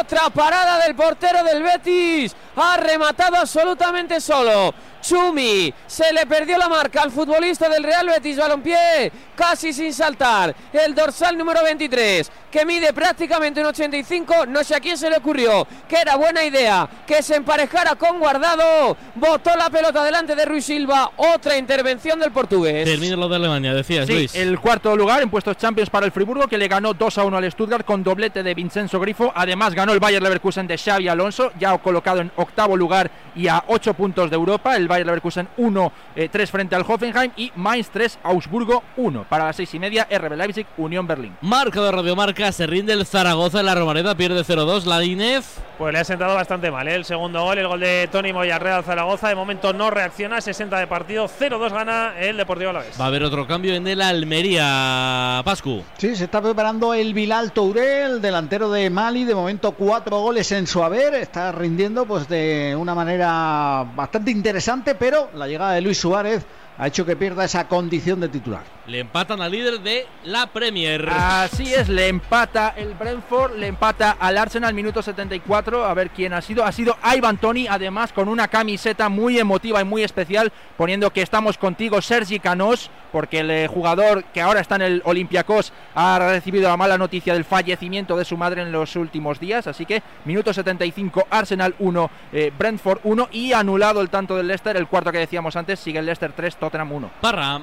[0.00, 2.34] Otra parada del portero del Betis.
[2.56, 4.74] Ha rematado absolutamente solo.
[5.04, 10.54] Chumi se le perdió la marca al futbolista del Real Betis Balompié, casi sin saltar.
[10.72, 15.18] El dorsal número 23, que mide prácticamente un 85, no sé a quién se le
[15.18, 18.96] ocurrió que era buena idea que se emparejara con Guardado.
[19.16, 21.10] Botó la pelota delante de Ruiz Silva.
[21.16, 22.84] Otra intervención del portugués.
[22.84, 24.34] Termina lo de Alemania, decías, Sí, Luis.
[24.34, 27.36] el cuarto lugar en puestos Champions para el Friburgo, que le ganó 2 a 1
[27.36, 29.30] al Stuttgart con doblete de Vincenzo Grifo.
[29.34, 33.64] Además, ganó el Bayer Leverkusen de Xavi Alonso, ya colocado en octavo lugar y a
[33.68, 34.76] 8 puntos de Europa.
[34.76, 35.92] El Bayer Leverkusen 1,
[36.30, 39.26] 3 frente al Hoffenheim y Mainz 3, Augsburgo 1.
[39.28, 41.36] Para las 6 y media, RB Leipzig, Unión Berlín.
[41.40, 44.84] Marca de Radiomarca, se rinde el Zaragoza en la Romareda, pierde 0-2.
[44.84, 45.58] La Inez.
[45.78, 46.94] Pues le ha sentado bastante mal ¿eh?
[46.94, 49.28] el segundo gol, el gol de Tony Moyarreal Zaragoza.
[49.28, 52.98] De momento no reacciona, 60 de partido, 0-2 gana el Deportivo Alavés.
[53.00, 55.42] Va a haber otro cambio en el Almería.
[55.44, 55.82] Pascu.
[55.98, 59.24] Sí, se está preparando el Bilal Touré, el delantero de Mali.
[59.24, 61.14] De momento, cuatro goles en su haber.
[61.14, 66.44] Está rindiendo pues de una manera bastante interesante, pero la llegada de Luis Suárez
[66.78, 68.62] ha hecho que pierda esa condición de titular.
[68.86, 71.08] Le empatan al líder de la Premier.
[71.08, 76.34] Así es, le empata el Brentford, le empata al Arsenal minuto 74, a ver quién
[76.34, 76.64] ha sido.
[76.64, 81.22] Ha sido Ivan Tony, además con una camiseta muy emotiva y muy especial, poniendo que
[81.22, 86.18] estamos contigo, Sergi Canós, porque el eh, jugador que ahora está en el Olympiacos ha
[86.18, 89.66] recibido la mala noticia del fallecimiento de su madre en los últimos días.
[89.66, 94.76] Así que minuto 75, Arsenal 1, eh, Brentford 1 y anulado el tanto del Leicester,
[94.76, 97.10] el cuarto que decíamos antes, sigue el Leicester 3, Tottenham 1.
[97.22, 97.62] Parra.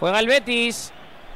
[0.00, 0.92] Juega el Betis.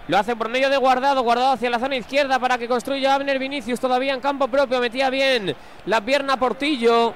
[0.09, 1.23] Lo hace por medio de Guardado.
[1.23, 3.79] Guardado hacia la zona izquierda para que construya Abner Vinicius.
[3.81, 4.81] Todavía en campo propio.
[4.81, 5.55] Metía bien
[5.87, 7.15] la pierna Portillo.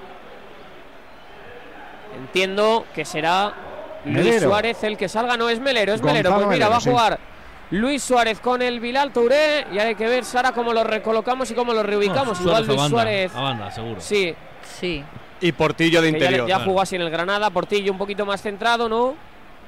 [2.17, 3.53] Entiendo que será
[4.05, 4.49] Luis Melero.
[4.49, 5.37] Suárez el que salga.
[5.37, 6.31] No es Melero, es Melero.
[6.31, 6.91] Pues mira, Melero, va a sí.
[6.91, 7.19] jugar
[7.71, 9.67] Luis Suárez con el Bilal Touré.
[9.73, 12.41] Y hay que ver, Sara, cómo lo recolocamos y cómo lo reubicamos.
[12.41, 13.35] No, Igual Luis banda, Suárez.
[13.35, 14.01] a banda, seguro.
[14.01, 14.35] Sí.
[14.79, 15.05] Sí.
[15.41, 16.49] Y Portillo de que ya- interior.
[16.49, 17.51] Ya, jugó así en el Granada.
[17.51, 19.15] Portillo un poquito más centrado, ¿no?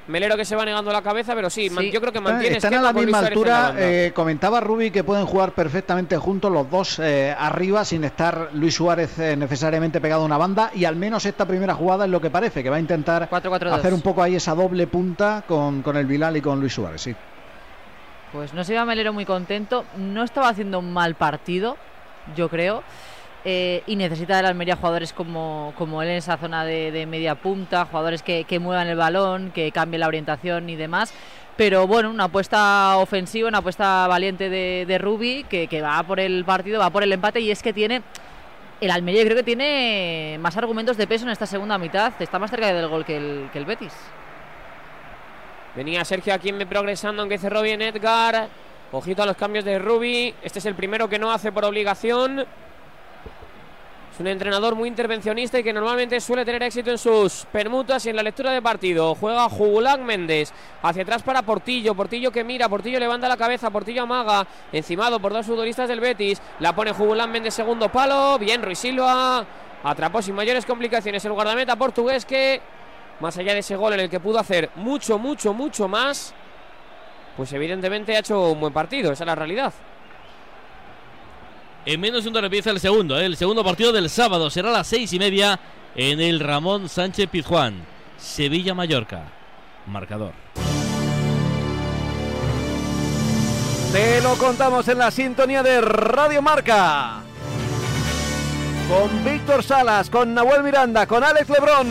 [0.07, 2.73] Melero que se va negando la cabeza, pero sí, man- yo creo que mantiene Están
[2.75, 3.73] a la misma altura.
[3.77, 8.73] eh, comentaba Rubi que pueden jugar perfectamente juntos los dos eh, arriba sin estar Luis
[8.75, 10.71] Suárez eh, necesariamente pegado a una banda.
[10.73, 13.71] Y al menos esta primera jugada es lo que parece, que va a intentar 4-4-2.
[13.73, 17.01] hacer un poco ahí esa doble punta con, con el Bilal y con Luis Suárez.
[17.01, 17.13] Sí.
[18.31, 19.83] Pues no se iba Melero muy contento.
[19.97, 21.75] No estaba haciendo un mal partido,
[22.35, 22.83] yo creo.
[23.49, 27.35] Eh, y necesita del Almería jugadores como, como él en esa zona de, de media
[27.35, 31.13] punta, jugadores que, que muevan el balón, que cambien la orientación y demás.
[31.55, 36.19] Pero bueno, una apuesta ofensiva, una apuesta valiente de, de Rubi, que, que va por
[36.19, 38.01] el partido, va por el empate y es que tiene...
[38.81, 42.11] El Almería creo que tiene más argumentos de peso en esta segunda mitad.
[42.19, 43.93] Está más cerca del gol que el, que el Betis.
[45.73, 48.49] Venía Sergio aquí progresando, aunque cerró bien Edgar.
[48.91, 50.35] Ojito a los cambios de Rubi.
[50.43, 52.45] Este es el primero que no hace por obligación.
[54.19, 58.15] Un entrenador muy intervencionista y que normalmente suele tener éxito en sus permutas y en
[58.15, 59.13] la lectura de partido.
[59.13, 60.51] Juega Jugulán Méndez.
[60.81, 61.93] Hacia atrás para Portillo.
[61.93, 62.67] Portillo que mira.
[62.67, 63.69] Portillo levanta la cabeza.
[63.69, 64.47] Portillo amaga.
[64.71, 66.41] Encimado por dos futbolistas del Betis.
[66.59, 68.39] La pone Jugulán Méndez segundo palo.
[68.39, 69.45] Bien Ruiz Silva.
[69.83, 72.59] Atrapó sin mayores complicaciones el guardameta portugués que,
[73.19, 76.33] más allá de ese gol en el que pudo hacer mucho, mucho, mucho más,
[77.37, 79.11] pues evidentemente ha hecho un buen partido.
[79.11, 79.71] Esa es la realidad.
[81.87, 83.25] En menos de un empieza el segundo, ¿eh?
[83.25, 84.49] el segundo partido del sábado.
[84.49, 85.57] Será a las seis y media
[85.95, 87.85] en el Ramón Sánchez Pizjuán.
[88.17, 89.31] Sevilla-Mallorca.
[89.85, 90.33] Marcador.
[93.93, 97.21] Te lo contamos en la sintonía de Radio Marca.
[98.89, 101.87] Con Víctor Salas, con Nahuel Miranda, con Alex Lebrón.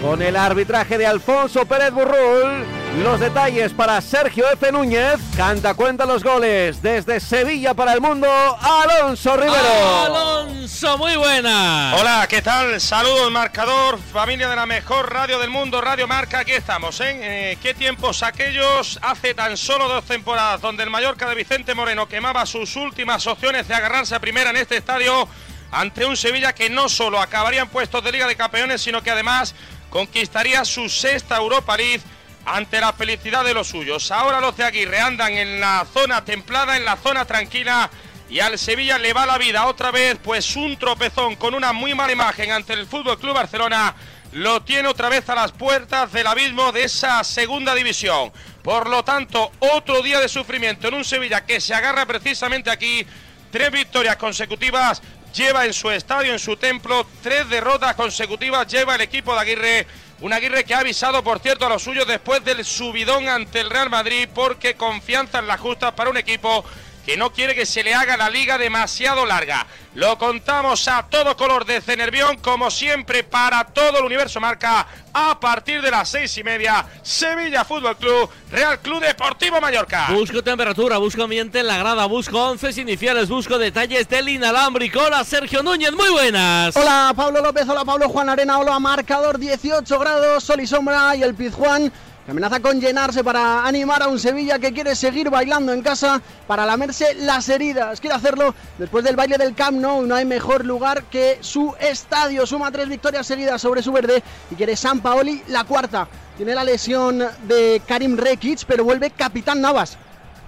[0.00, 2.81] Con el arbitraje de Alfonso Pérez Burrul.
[2.98, 4.70] Los detalles para Sergio F.
[4.70, 5.18] Núñez.
[5.34, 8.28] Canta cuenta los goles desde Sevilla para el mundo.
[8.60, 10.04] Alonso Rivero.
[10.04, 11.94] Alonso, muy buena.
[11.98, 12.78] Hola, ¿qué tal?
[12.82, 16.40] Saludos, marcador, familia de la mejor radio del mundo, Radio Marca.
[16.40, 17.18] Aquí estamos, ¿eh?
[17.22, 18.98] Eh, ¿Qué tiempos aquellos?
[19.00, 23.66] Hace tan solo dos temporadas donde el Mallorca de Vicente Moreno quemaba sus últimas opciones
[23.68, 25.26] de agarrarse a primera en este estadio
[25.70, 29.10] ante un Sevilla que no solo acabaría en puestos de Liga de Campeones, sino que
[29.10, 29.54] además
[29.88, 32.02] conquistaría su sexta Europa League
[32.44, 34.10] ante la felicidad de los suyos.
[34.10, 37.90] Ahora los de Aguirre andan en la zona templada, en la zona tranquila
[38.28, 41.94] y al Sevilla le va la vida otra vez, pues un tropezón con una muy
[41.94, 43.94] mala imagen ante el Fútbol Club Barcelona
[44.32, 48.32] lo tiene otra vez a las puertas del abismo de esa segunda división.
[48.62, 53.06] Por lo tanto, otro día de sufrimiento en un Sevilla que se agarra precisamente aquí,
[53.50, 55.02] tres victorias consecutivas
[55.32, 59.86] lleva en su estadio, en su templo, tres derrotas consecutivas lleva el equipo de Aguirre.
[60.20, 63.70] Un Aguirre que ha avisado, por cierto, a los suyos después del subidón ante el
[63.70, 66.64] Real Madrid, porque confianza en la justa para un equipo
[67.04, 69.66] que no quiere que se le haga la liga demasiado larga.
[69.94, 75.38] Lo contamos a todo color desde Nervión, como siempre, para todo el universo marca, a
[75.38, 80.08] partir de las seis y media, Sevilla Fútbol Club, Real Club Deportivo Mallorca.
[80.10, 85.00] Busco temperatura, busco ambiente en la grada, busco once iniciales, busco detalles del inalámbrico.
[85.00, 86.74] Hola, Sergio Núñez, muy buenas.
[86.76, 91.22] Hola Pablo López, hola Pablo Juan Arena, hola marcador 18 grados, sol y sombra y
[91.22, 91.92] el Pizjuán
[92.28, 96.64] amenaza con llenarse para animar a un Sevilla que quiere seguir bailando en casa para
[96.64, 98.00] lamerse las heridas.
[98.00, 100.06] Quiere hacerlo después del baile del Camp Nou.
[100.06, 102.46] No hay mejor lugar que su estadio.
[102.46, 106.06] Suma tres victorias seguidas sobre su verde y quiere San Paoli la cuarta.
[106.36, 109.98] Tiene la lesión de Karim Rekic, pero vuelve Capitán Navas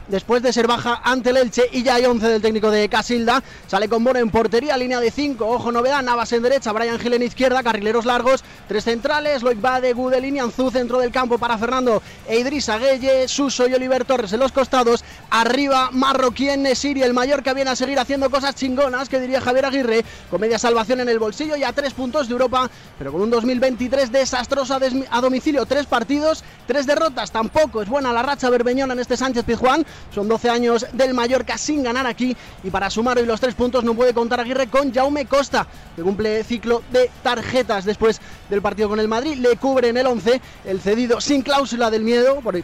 [0.09, 3.43] después de ser baja ante el Elche y ya hay 11 del técnico de Casilda.
[3.67, 7.15] Sale con Bono en portería, línea de 5, ojo novedad, Navas en derecha, Brian Gil
[7.15, 12.03] en izquierda, carrileros largos, tres centrales, Loic Bade, Gudelini, Anzú, centro del campo para Fernando
[12.27, 17.15] e Idrissa Gueye, Suso y Oliver Torres en los costados, arriba Marroquí en Nesiri, el
[17.15, 21.09] Mallorca viene a seguir haciendo cosas chingonas, que diría Javier Aguirre, con media salvación en
[21.09, 24.75] el bolsillo y a tres puntos de Europa, pero con un 2023 desastroso
[25.11, 29.45] a domicilio, tres partidos, tres derrotas, tampoco es buena la racha berbeñona en este Sánchez
[29.45, 33.55] Pizjuán, son 12 años del Mallorca sin ganar aquí y para sumar hoy los tres
[33.55, 35.67] puntos no puede contar Aguirre con Jaume Costa,
[35.97, 39.37] que cumple ciclo de tarjetas después del partido con el Madrid.
[39.37, 42.55] Le cubre en el 11 el cedido sin cláusula del miedo por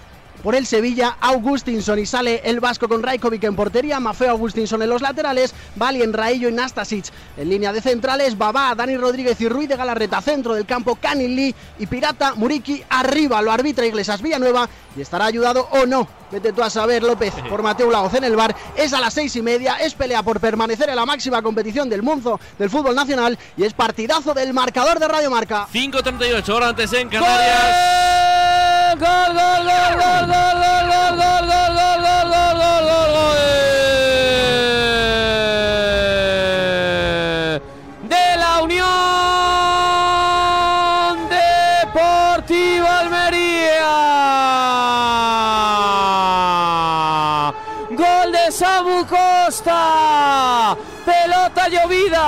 [0.43, 4.89] por el Sevilla, Augustinson y sale el Vasco con Rajkovic en portería, Mafeo Augustinson en
[4.89, 7.07] los laterales, Valien, Raillo y Nastasic
[7.37, 11.55] en línea de centrales, Babá, Dani Rodríguez y Ruiz de Galarreta, centro del campo, Canilí
[11.79, 16.63] y Pirata, Muriki arriba, lo arbitra Iglesias Villanueva y estará ayudado o no, vete tú
[16.63, 19.77] a saber López, por Mateo Laoz en el bar, es a las seis y media,
[19.77, 23.73] es pelea por permanecer en la máxima competición del mundo del fútbol nacional y es
[23.73, 25.67] partidazo del marcador de Radio Marca.
[25.73, 28.97] 5.38 horas antes en Canarias.
[28.99, 33.80] gol, gol, gol, gol, gol, gol, gol, gol, gol, gol, gol, gol, gol, gol,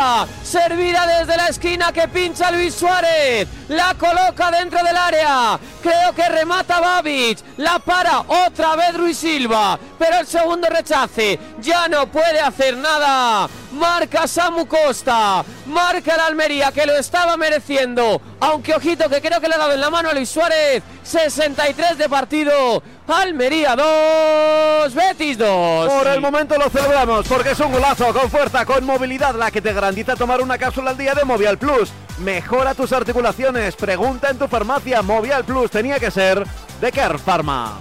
[0.03, 6.12] 啊 servida desde la esquina que pincha Luis Suárez, la coloca dentro del área, creo
[6.14, 12.07] que remata Babic, la para otra vez Ruiz Silva, pero el segundo rechace, ya no
[12.07, 19.09] puede hacer nada, marca Samu Costa, marca la Almería que lo estaba mereciendo, aunque ojito
[19.09, 22.82] que creo que le ha dado en la mano a Luis Suárez, 63 de partido,
[23.09, 25.92] Almería 2, Betis 2.
[25.92, 29.61] Por el momento lo celebramos porque es un golazo con fuerza, con movilidad, la que
[29.61, 31.93] te garantiza tomar una cápsula al día de Movial Plus.
[32.18, 33.76] Mejora tus articulaciones.
[33.76, 35.03] Pregunta en tu farmacia.
[35.03, 36.45] Movial Plus tenía que ser
[36.80, 37.80] de Care Pharma.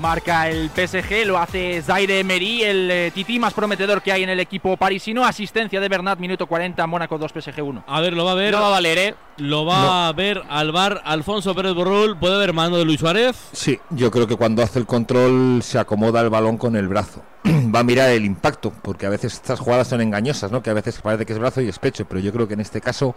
[0.00, 4.30] Marca el PSG, lo hace Zaire Emery, el eh, tití más prometedor que hay en
[4.30, 5.26] el equipo parisino.
[5.26, 7.84] Asistencia de Bernat, minuto 40, Mónaco 2, PSG 1.
[7.86, 8.52] A ver, lo va a ver.
[8.52, 9.14] No va a valer, ¿eh?
[9.36, 12.16] Lo va a ver al bar Alfonso Pérez Borrul.
[12.16, 13.36] ¿Puede ver mano de Luis Suárez?
[13.52, 17.22] Sí, yo creo que cuando hace el control se acomoda el balón con el brazo.
[17.74, 20.62] Va a mirar el impacto, porque a veces estas jugadas son engañosas, ¿no?
[20.62, 22.60] Que a veces parece que es brazo y es pecho, pero yo creo que en
[22.60, 23.14] este caso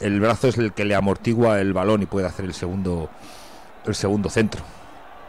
[0.00, 3.10] el brazo es el que le amortigua el balón y puede hacer el segundo,
[3.86, 4.62] el segundo centro.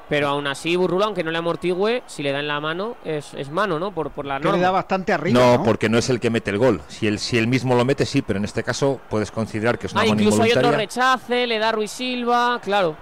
[0.10, 3.34] Pero aún así, Burrula, aunque no le amortigüe, si le da en la mano, es,
[3.34, 3.92] es mano, ¿no?
[3.94, 4.64] Por, por la Que le norma.
[4.64, 5.40] da bastante arriba.
[5.40, 5.64] No, ¿no?
[5.64, 6.82] porque no es el que mete el gol.
[6.90, 9.88] Si él, si él mismo lo mete, sí, pero en este caso puedes considerar que
[9.88, 12.98] es una Ah, mano incluso hay otro rechace, le da Ruiz Silva, claro.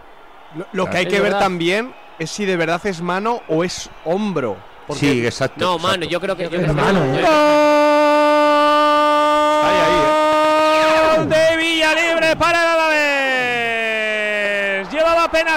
[0.55, 3.63] Lo, lo que hay Es que ver también es si de verdad es mano o
[3.63, 4.57] es hombro.
[4.89, 5.59] Porque- Sí, exacto.
[5.59, 5.87] No, exacto.
[5.87, 7.17] mano, yo creo que, yo creo que es mano, yo ¿eh?
[7.19, 7.29] creo
[9.63, 11.17] Ahí, ahí, ¿eh?
[11.17, 12.78] Gol de Villa Libre para.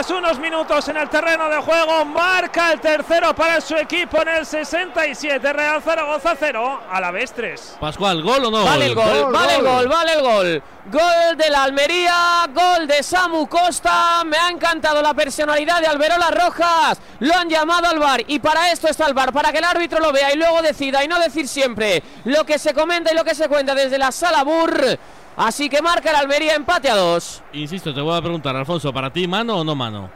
[0.02, 2.04] Apenas unos minutos en el terreno de juego.
[2.04, 5.52] Marca el tercero para su equipo en el 67.
[5.52, 6.80] Real Zaragoza 0.
[6.90, 7.76] Alavés 3.
[7.78, 8.64] Pascual, ¿gol o no?
[8.64, 9.74] Vale el gol, Gol, vale el gol.
[9.74, 10.62] gol, vale el gol.
[10.86, 14.24] Gol de la Almería, gol de Samu Costa.
[14.24, 16.98] Me ha encantado la personalidad de Alberola Rojas.
[17.20, 20.00] Lo han llamado al bar y para esto está el bar, para que el árbitro
[20.00, 23.22] lo vea y luego decida y no decir siempre lo que se comenta y lo
[23.22, 24.98] que se cuenta desde la sala Burr.
[25.36, 27.42] Así que marca el Almería empate a dos.
[27.52, 30.10] Insisto, te voy a preguntar, Alfonso, ¿para ti mano o no mano?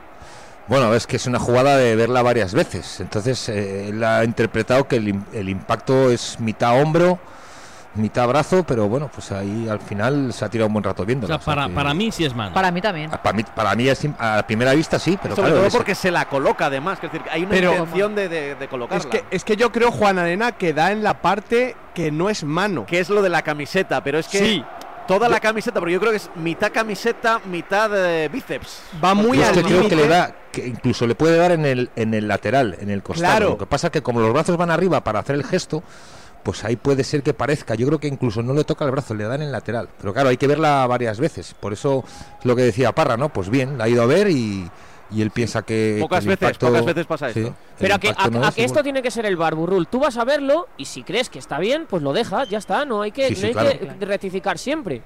[0.68, 3.00] Bueno, es que es una jugada de verla varias veces.
[3.00, 7.18] Entonces, eh, él ha interpretado que el, el impacto es mitad hombro,
[7.94, 11.06] mitad brazo, pero bueno, pues ahí al final se ha tirado un buen rato O
[11.06, 11.26] viendo.
[11.28, 12.52] sea, para, para mí sí es mano.
[12.52, 13.10] Para mí también.
[13.10, 15.94] Para mí, para mí es a primera vista sí, pero Sobre claro, todo es- porque
[15.94, 16.98] se la coloca además.
[17.00, 18.98] Es decir, hay una Pero- intención de, de, de colocarla.
[19.02, 22.28] Es que, es que yo creo, Juan Arena, que da en la parte que no
[22.28, 22.84] es mano.
[22.86, 24.64] que es lo de la camiseta, pero es que Sí.
[25.06, 28.80] Toda la camiseta, porque yo creo que es mitad camiseta, mitad eh, bíceps.
[29.02, 31.64] Va muy es al que creo que le da, que incluso le puede dar en
[31.64, 33.30] el, en el lateral, en el costado.
[33.30, 33.48] Claro.
[33.50, 35.82] Lo que pasa que como los brazos van arriba para hacer el gesto,
[36.42, 37.74] pues ahí puede ser que parezca.
[37.74, 39.88] Yo creo que incluso no le toca el brazo, le dan en el lateral.
[40.00, 41.54] Pero claro, hay que verla varias veces.
[41.58, 42.04] Por eso
[42.38, 43.32] es lo que decía Parra, ¿no?
[43.32, 44.70] Pues bien, la ha ido a ver y,
[45.10, 45.98] y él piensa que.
[46.00, 47.54] Pocas que veces, impacto- pocas veces pasa esto.
[47.78, 49.86] Pero a que, a- no a es que esto tiene que ser el bar, Burrul.
[49.88, 52.84] Tú vas a verlo y si crees que está bien, pues lo dejas, ya está.
[52.84, 53.98] No hay que, Sí, sí, no hay claro.
[53.98, 55.02] que rectificar siempre.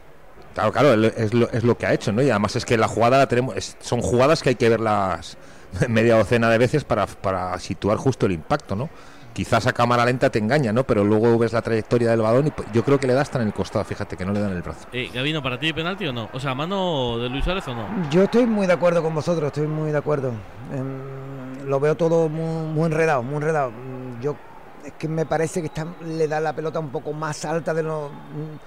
[0.54, 2.22] Claro, claro, es lo, es lo que ha hecho, ¿no?
[2.22, 5.36] Y además es que la jugada la tenemos, es- son jugadas que hay que verlas
[5.88, 8.90] media docena de veces para, para situar justo el impacto, ¿no?
[9.32, 10.84] Quizás a cámara lenta te engaña, ¿no?
[10.84, 13.40] Pero luego ves la trayectoria del balón y pues, yo creo que le da hasta
[13.40, 14.88] en el costado, fíjate que no le dan el brazo.
[14.92, 16.28] Eh, Gabino, ¿para ti penalti o no?
[16.32, 17.86] O sea, ¿mano de Luis Suárez o no?
[18.10, 20.32] Yo estoy muy de acuerdo con vosotros, estoy muy de acuerdo.
[20.74, 23.70] Em, lo veo todo muy, muy enredado, muy enredado.
[23.70, 24.34] Mm, Yo
[24.84, 27.82] es que me parece que está, le da la pelota un poco más alta de
[27.84, 28.08] lo.
[28.10, 28.58] mm,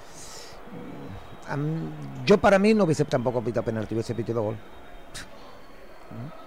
[1.58, 1.90] mí-
[2.26, 4.56] yo para mí no hubiese tampoco pitado penalti, hubiese pitado gol.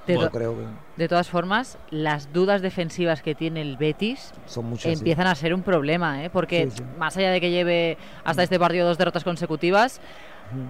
[0.07, 0.65] De, creo que
[0.97, 4.93] de todas formas, las dudas defensivas que tiene el Betis son muchas.
[4.93, 4.99] sí.
[4.99, 6.31] empiezan a ser un problema, ¿eh?
[6.31, 6.85] porque Sí, sí.
[6.99, 10.01] más allá de que lleve hasta este partido dos derrotas consecutivas,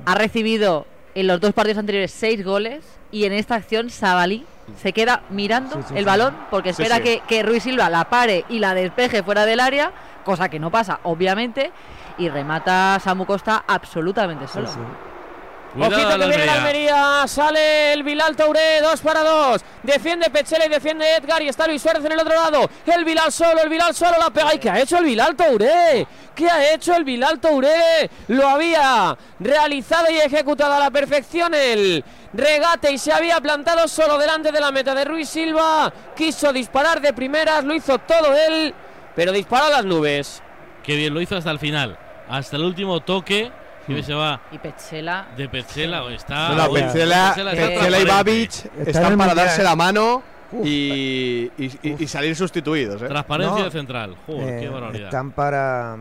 [0.07, 4.45] ha recibido en los dos partidos anteriores seis goles y en esta acción Sabalí
[4.83, 6.05] se queda mirando Sí, sí, el sí.
[6.05, 7.03] balón porque espera sí.
[7.03, 9.93] Que, que Ruiz Silva la pare y la despeje fuera del área,
[10.25, 11.71] cosa que no pasa, obviamente,
[12.19, 14.69] y remata Samu Costa absolutamente solo.
[15.77, 17.25] Cuidado Ojito que viene la Almería.
[17.27, 19.61] Sale el Bilal Touré, 2 para 2.
[19.83, 22.71] Defiende Pechela y defiende Edgar y está Luis Suárez en el otro lado.
[22.87, 24.55] El Bilal solo, el Bilal solo la pega.
[24.55, 26.07] ¿Y qué ha hecho el Bilal Touré?
[26.35, 28.11] ¿Qué ha hecho el Bilal Touré?
[28.29, 32.03] Lo había realizado y ejecutado a la perfección el
[32.33, 35.93] regate y se había plantado solo delante de la meta de Ruiz Silva.
[36.17, 38.75] Quiso disparar de primeras, lo hizo todo él,
[39.15, 40.43] pero disparó a las nubes.
[40.83, 41.99] Qué bien lo hizo hasta el final.
[42.29, 43.53] Hasta el último toque.
[43.95, 45.27] Que se va Y Petzela.
[45.37, 46.49] de Petzela o está.
[46.51, 48.05] No, no, Uy, Petzela, Petzela está Petzela y.
[48.05, 48.51] Babic
[48.87, 50.23] están para darse la mano
[50.65, 53.03] y, y- y- y salir sustituidos.
[53.03, 53.07] ¿eh?
[53.09, 54.17] Transparencia No, de central.
[54.27, 55.05] Joder, qué Eh, barbaridad.
[55.07, 55.97] están para,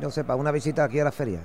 [0.00, 1.40] no sé, para una visita aquí a la feria.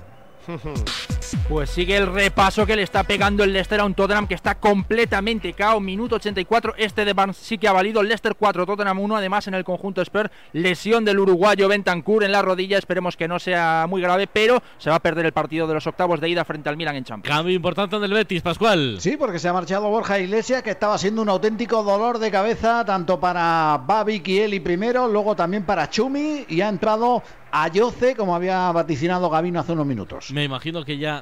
[1.48, 4.54] Pues sigue el repaso que le está pegando el Leicester a un Tottenham que está
[4.54, 5.80] completamente cao.
[5.80, 6.74] Minuto 84.
[6.78, 8.02] Este de Barnes sí que ha valido.
[8.02, 9.16] Leicester 4, Tottenham 1.
[9.16, 12.78] Además, en el conjunto Spurs, lesión del uruguayo Bentancur en la rodilla.
[12.78, 15.86] Esperemos que no sea muy grave, pero se va a perder el partido de los
[15.86, 17.36] octavos de ida frente al Milan en Champions.
[17.36, 18.96] Cambio importante en el Betis, Pascual.
[19.00, 22.84] Sí, porque se ha marchado Borja Iglesias, que estaba siendo un auténtico dolor de cabeza,
[22.84, 27.22] tanto para Babi y Eli primero, luego también para Chumi, y ha entrado
[27.54, 30.30] Ayoce, como había vaticinado Gavino hace unos minutos.
[30.32, 31.21] Me imagino que ya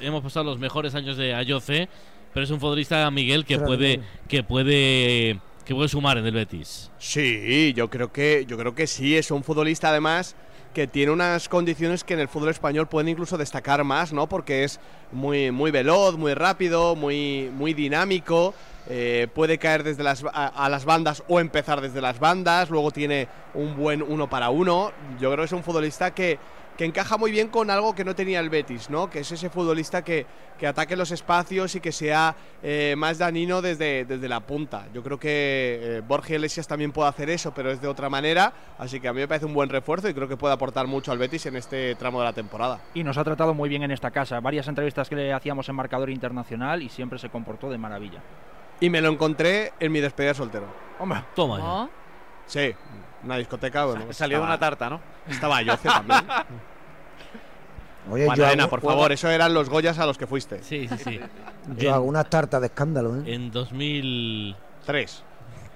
[0.00, 1.88] hemos pasado los mejores años de Ayoce,
[2.32, 4.04] pero es un futbolista Miguel que puede Miguel.
[4.28, 6.90] que puede que puede sumar en el Betis.
[6.98, 10.34] Sí, yo creo que yo creo que sí, es un futbolista además
[10.74, 14.28] que tiene unas condiciones que en el fútbol español pueden incluso destacar más, ¿no?
[14.28, 14.80] Porque es
[15.12, 18.54] muy muy veloz, muy rápido, muy muy dinámico.
[18.90, 22.70] eh, puede caer desde las a, a las bandas o empezar desde las bandas.
[22.70, 24.92] Luego tiene un buen uno para uno.
[25.20, 26.38] Yo creo que es un futbolista que
[26.78, 29.10] que encaja muy bien con algo que no tenía el Betis, ¿no?
[29.10, 30.26] Que es ese futbolista que,
[30.56, 34.86] que ataque los espacios y que sea eh, más danino desde, desde la punta.
[34.94, 38.52] Yo creo que eh, Borja Iglesias también puede hacer eso, pero es de otra manera.
[38.78, 41.10] Así que a mí me parece un buen refuerzo y creo que puede aportar mucho
[41.10, 42.80] al Betis en este tramo de la temporada.
[42.94, 44.38] Y nos ha tratado muy bien en esta casa.
[44.38, 48.22] Varias entrevistas que le hacíamos en marcador internacional y siempre se comportó de maravilla.
[48.78, 50.66] Y me lo encontré en mi despedida de soltero.
[51.00, 51.88] Hombre, toma ya.
[52.46, 52.72] Sí,
[53.24, 53.84] una discoteca.
[53.86, 55.00] Bueno, Salió de estaba- una tarta, ¿no?
[55.28, 56.24] Estaba Yoce también.
[58.10, 60.62] Oye, Juan yo Arena, hago- por favor, eso eran los Goyas a los que fuiste.
[60.62, 61.20] Sí, sí, sí.
[61.76, 63.34] Yo hago unas tartas de escándalo, ¿eh?
[63.34, 64.56] En 2003.
[64.86, 65.24] 3.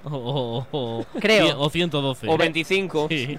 [0.04, 1.60] O, o- o- Creo.
[1.60, 2.26] O 112.
[2.28, 3.06] O 25.
[3.10, 3.38] Sí.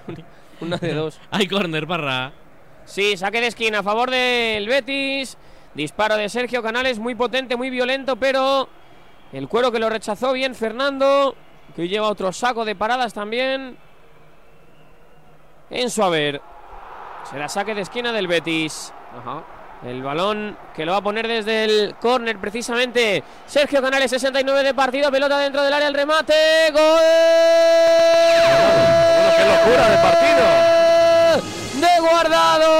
[0.60, 1.18] Una de dos.
[1.32, 2.32] Hay córner, barra.
[2.84, 5.36] Sí, saque de esquina a favor del Betis.
[5.74, 8.68] Disparo de Sergio Canales, muy potente, muy violento, pero
[9.32, 11.34] el cuero que lo rechazó bien Fernando,
[11.74, 13.76] que hoy lleva otro saco de paradas también.
[15.70, 16.40] En su haber.
[17.30, 18.92] Será saque de esquina del Betis.
[19.84, 23.22] El balón que lo va a poner desde el córner precisamente.
[23.46, 26.34] Sergio Canales, 69 de partido, pelota dentro del área, el remate.
[26.72, 27.00] ¡Gol!
[29.36, 30.74] ¡Qué locura de partido!
[31.80, 32.70] de Guardado.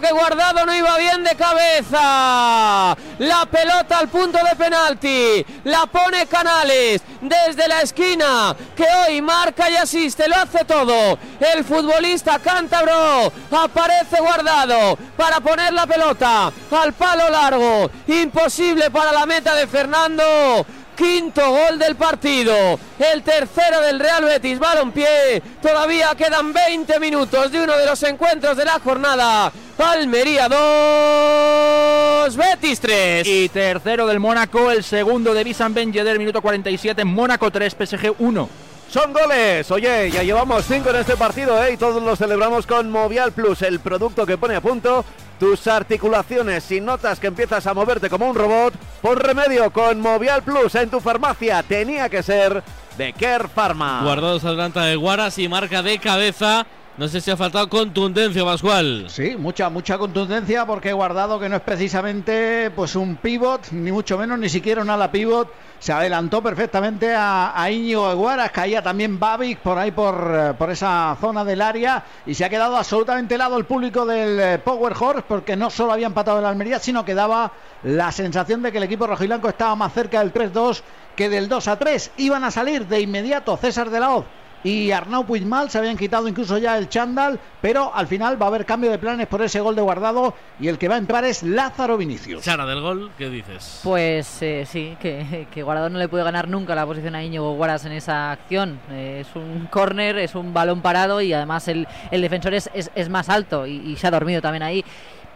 [0.00, 2.96] que Guardado no iba bien de cabeza?
[3.18, 5.44] La pelota al punto de penalti.
[5.64, 8.56] La pone Canales desde la esquina.
[8.76, 10.28] Que hoy marca y asiste.
[10.28, 11.18] Lo hace todo.
[11.40, 13.32] El futbolista cántabro.
[13.50, 17.90] Aparece Guardado para poner la pelota al palo largo.
[18.06, 20.66] Imposible para la meta de Fernando.
[21.00, 25.42] Quinto gol del partido, el tercero del Real Betis Balompié.
[25.62, 29.50] Todavía quedan 20 minutos de uno de los encuentros de la jornada.
[29.78, 33.26] Almería 2, Betis 3.
[33.26, 38.16] Y tercero del Mónaco, el segundo de Visan Ben Yedder, minuto 47, Mónaco 3, PSG
[38.18, 38.50] 1.
[38.90, 39.70] Son goles.
[39.70, 41.72] Oye, ya llevamos cinco en este partido, ¿eh?
[41.72, 45.02] Y todos lo celebramos con Movial Plus, el producto que pone a punto
[45.40, 46.62] tus articulaciones.
[46.62, 50.90] Si notas que empiezas a moverte como un robot, pon remedio con Movial Plus en
[50.90, 51.62] tu farmacia.
[51.62, 52.62] Tenía que ser
[52.98, 54.02] de Care Pharma.
[54.04, 56.66] Guardado se adelanta de Guaras y marca de cabeza.
[56.96, 59.06] No sé si ha faltado contundencia, Pascual.
[59.08, 64.18] Sí, mucha, mucha contundencia porque Guardado, que no es precisamente pues un pivot, ni mucho
[64.18, 69.18] menos, ni siquiera un ala pivot, se adelantó perfectamente a, a Íñigo Guaras, caía también
[69.18, 73.36] Babic por ahí por, eh, por esa zona del área y se ha quedado absolutamente
[73.36, 77.04] helado el público del eh, Power Horse porque no solo había empatado el Almería, sino
[77.04, 77.52] que daba
[77.84, 80.82] la sensación de que el equipo rojiblanco estaba más cerca del 3-2
[81.16, 82.10] que del 2-3.
[82.18, 84.26] Iban a salir de inmediato César de la Hoz
[84.62, 88.48] y Arnau Puigmal se habían quitado incluso ya el chándal, pero al final va a
[88.48, 91.24] haber cambio de planes por ese gol de guardado y el que va a entrar
[91.24, 92.44] es Lázaro Vinicius.
[92.44, 93.80] Sara del gol, ¿qué dices?
[93.82, 97.54] Pues eh, sí, que, que Guardado no le puede ganar nunca la posición a Íñigo
[97.54, 98.78] Guaras en esa acción.
[98.90, 102.90] Eh, es un córner, es un balón parado y además el, el defensor es, es-
[102.94, 104.84] es más alto y, y se ha dormido también ahí.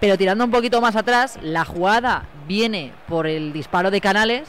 [0.01, 4.49] Pero tirando un poquito más atrás, la jugada viene por el disparo de Canales,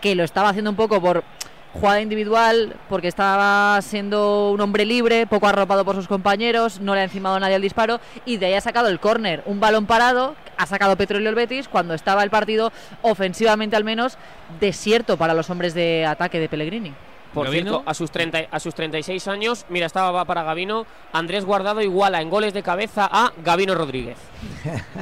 [0.00, 1.24] que lo estaba haciendo un poco por
[1.72, 7.00] jugada individual, porque estaba siendo un hombre libre, poco arropado por sus compañeros, no le
[7.00, 10.34] ha encimado nadie al disparo, y de ahí ha sacado el córner, un balón parado,
[10.56, 14.18] ha sacado Petróleo el Betis, cuando estaba el partido, ofensivamente al menos,
[14.60, 16.92] desierto para los hombres de ataque de Pellegrini.
[17.32, 17.70] Por Gabino.
[17.70, 20.84] cierto, a sus, 30, a sus 36 años, mira, estaba va para Gavino.
[21.14, 24.18] Andrés Guardado iguala en goles de cabeza a Gavino Rodríguez.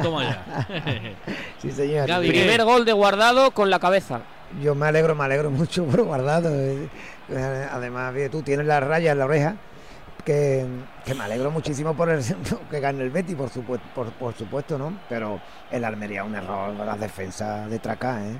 [0.00, 0.66] Toma ya.
[1.60, 2.06] Sí, señor.
[2.20, 4.20] Primer gol de Guardado con la cabeza.
[4.62, 6.50] Yo me alegro, me alegro mucho por guardado.
[7.72, 9.56] Además, tú tienes la raya en la oreja.
[10.24, 10.66] que,
[11.04, 12.22] que me alegro muchísimo por el
[12.70, 14.92] que gane el Betty, por supuesto, por, por supuesto, ¿no?
[15.08, 15.40] Pero
[15.70, 18.36] el Almería un error, las defensas de Tracá, ¿eh?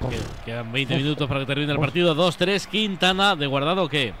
[0.00, 2.14] Que- Quedan 20 minutos para que termine el partido.
[2.14, 4.12] 2-3, Quintana de guardado, ¿qué?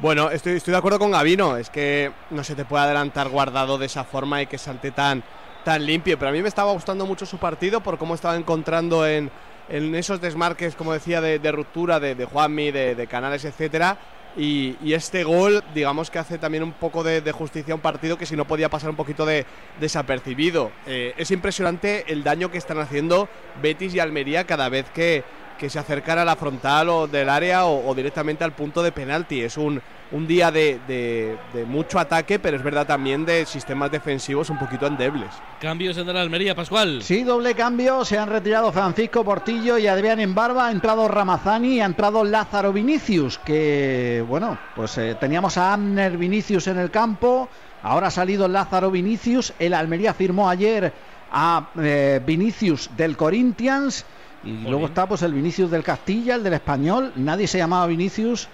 [0.00, 1.56] Bueno, estoy, estoy de acuerdo con Gavino.
[1.56, 5.24] Es que no se te puede adelantar guardado de esa forma y que salte tan,
[5.64, 6.18] tan limpio.
[6.18, 9.30] Pero a mí me estaba gustando mucho su partido por cómo estaba encontrando en,
[9.68, 13.98] en esos desmarques, como decía, de, ruptura de, de Juanmi, de, Canales, etcétera.
[14.36, 18.16] Y, este gol, digamos que hace también un poco de, de justicia a un partido
[18.16, 19.46] que si no podía pasar un poquito de
[19.80, 20.70] desapercibido.
[20.86, 23.28] Eh, es impresionante el daño que están haciendo
[23.60, 25.24] Betis y Almería cada vez que,
[25.58, 28.92] que se acercan a la frontal o del área o, o directamente al punto de
[28.92, 29.42] penalti.
[29.42, 29.82] Es un,
[30.12, 34.58] un día de, de- de mucho ataque, pero es verdad también de sistemas defensivos un
[34.58, 35.28] poquito endebles.
[35.60, 37.02] Cambios en el Almería, Pascual.
[37.02, 38.04] Sí, doble cambio.
[38.04, 40.68] Se han retirado Francisco Portillo y Adrián en barba.
[40.68, 43.38] Ha entrado Ramazani y ha entrado Lázaro Vinicius.
[43.38, 47.48] Que, bueno, pues eh, teníamos a Amner Vinicius en el campo.
[47.82, 49.52] Ahora ha salido Lázaro Vinicius.
[49.58, 50.92] El Almería firmó ayer
[51.30, 54.06] a eh, Vinicius del Corinthians.
[54.44, 57.12] Y luego está pues el Vinicius del Castilla, el del Español.
[57.16, 58.48] Nadie se llamaba Vinicius.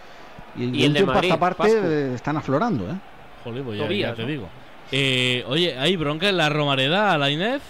[0.56, 1.76] Y, Y el de Madrid, esta parte Pascu.
[1.76, 2.94] eh, están aflorando, ¿eh?
[3.44, 4.28] Joder, pues ya, Tobías, ya te ¿no?
[4.28, 4.48] digo.
[4.92, 7.62] Eh, oye, ¿hay bronca en la Romareda, a la Inef?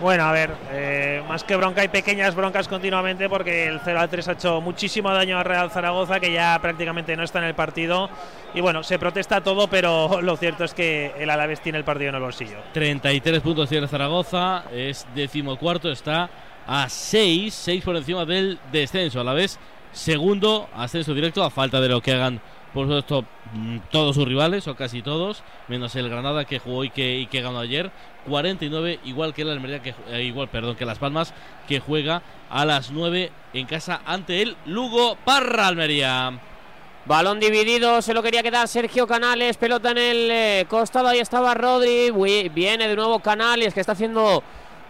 [0.00, 4.08] Bueno, a ver, eh, más que bronca hay pequeñas broncas continuamente porque el 0 al
[4.08, 7.54] 3 ha hecho muchísimo daño a Real Zaragoza que ya prácticamente no está en el
[7.54, 8.08] partido
[8.54, 12.08] y bueno, se protesta todo pero lo cierto es que el Alavés tiene el partido
[12.08, 12.58] en el bolsillo.
[12.72, 16.28] 33 puntos tiene Zaragoza, es decimocuarto, está
[16.66, 19.20] a 6, 6 por encima del descenso.
[19.20, 19.58] A la vez,
[19.92, 22.40] segundo ascenso directo, a falta de lo que hagan,
[22.72, 26.90] por supuesto, mm, todos sus rivales, o casi todos, menos el Granada que jugó y
[26.90, 27.90] que, que ganó ayer.
[28.26, 31.34] 49, igual que el Almería, que, eh, igual, perdón, que Las Palmas,
[31.68, 36.32] que juega a las 9 en casa ante el Lugo Parra Almería.
[37.06, 41.52] Balón dividido, se lo quería quedar Sergio Canales, pelota en el eh, costado, ahí estaba
[41.52, 42.10] Rodri,
[42.48, 44.42] viene de nuevo Canales que está haciendo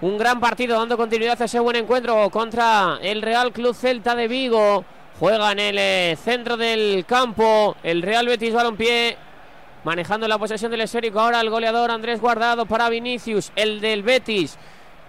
[0.05, 4.29] un gran partido, dando continuidad a ese buen encuentro contra el Real Club Celta de
[4.29, 4.85] Vigo.
[5.19, 9.17] Juega en el eh, centro del campo el Real Betis Balompié,
[9.83, 11.21] manejando la posesión del esférico.
[11.21, 14.59] Ahora el goleador Andrés Guardado para Vinicius, el del Betis.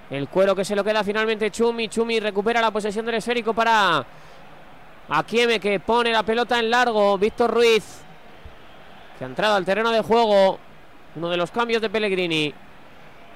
[0.09, 1.89] El cuero que se lo queda finalmente Chumi.
[1.89, 4.05] Chumi recupera la posesión del esférico para
[5.09, 7.17] Akieme que pone la pelota en largo.
[7.17, 7.83] Víctor Ruiz
[9.19, 10.57] que ha entrado al terreno de juego.
[11.17, 12.53] Uno de los cambios de Pellegrini.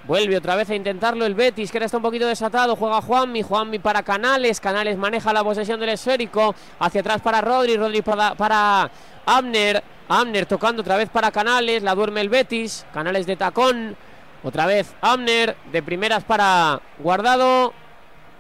[0.10, 2.76] Vuelve otra vez a intentarlo el Betis, que ahora está un poquito desatado.
[2.76, 4.60] Juega Juanmi, Juanmi para Canales.
[4.60, 6.56] Canales maneja la posesión del esférico.
[6.80, 8.90] Hacia atrás para Rodri, Rodri para,
[9.28, 9.84] Amner.
[10.08, 11.84] Amner tocando otra vez para Canales.
[11.84, 12.88] La duerme el Betis.
[12.92, 13.96] Canales de tacón.
[14.42, 15.56] Otra vez Amner.
[15.72, 17.72] De primeras para Guardado.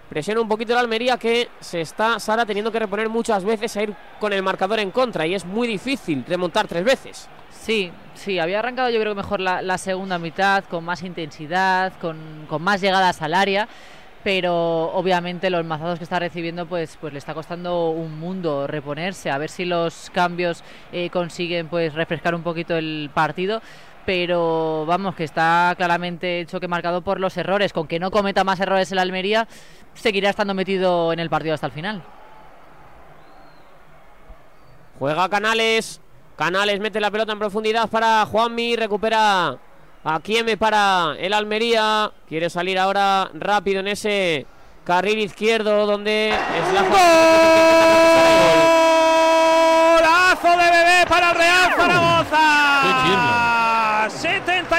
[0.10, 3.84] Presiona un poquito la Almería que se está Sara teniendo que reponer muchas veces a
[3.84, 7.30] ir con el marcador en contra y es muy difícil remontar tres veces.
[7.52, 12.46] Sí, sí, había arrancado yo creo que mejor la, segunda mitad, con más intensidad, con,
[12.48, 13.68] con más llegadas al área,
[14.24, 19.32] pero obviamente los mazazos que está recibiendo pues, pues le está costando un mundo reponerse,
[19.32, 23.62] a ver si los cambios eh, consiguen pues refrescar un poquito el partido.
[24.06, 27.74] Pero vamos, que está claramente el choque marcado por los errores.
[27.74, 29.48] Con que no cometa más errores el Almería,
[29.94, 32.02] seguirá estando metido en el partido hasta el final.
[34.98, 36.02] Juega Canales.
[36.40, 38.78] Canales mete la pelota en profundidad para Juanmi.
[38.78, 39.58] Recupera
[40.06, 42.14] a Kieme para el Almería.
[42.30, 44.46] Quiere salir ahora rápido en ese
[44.86, 46.84] carril izquierdo donde es la
[49.98, 52.50] ¡Golazo de bebé para el Real Zaragoza!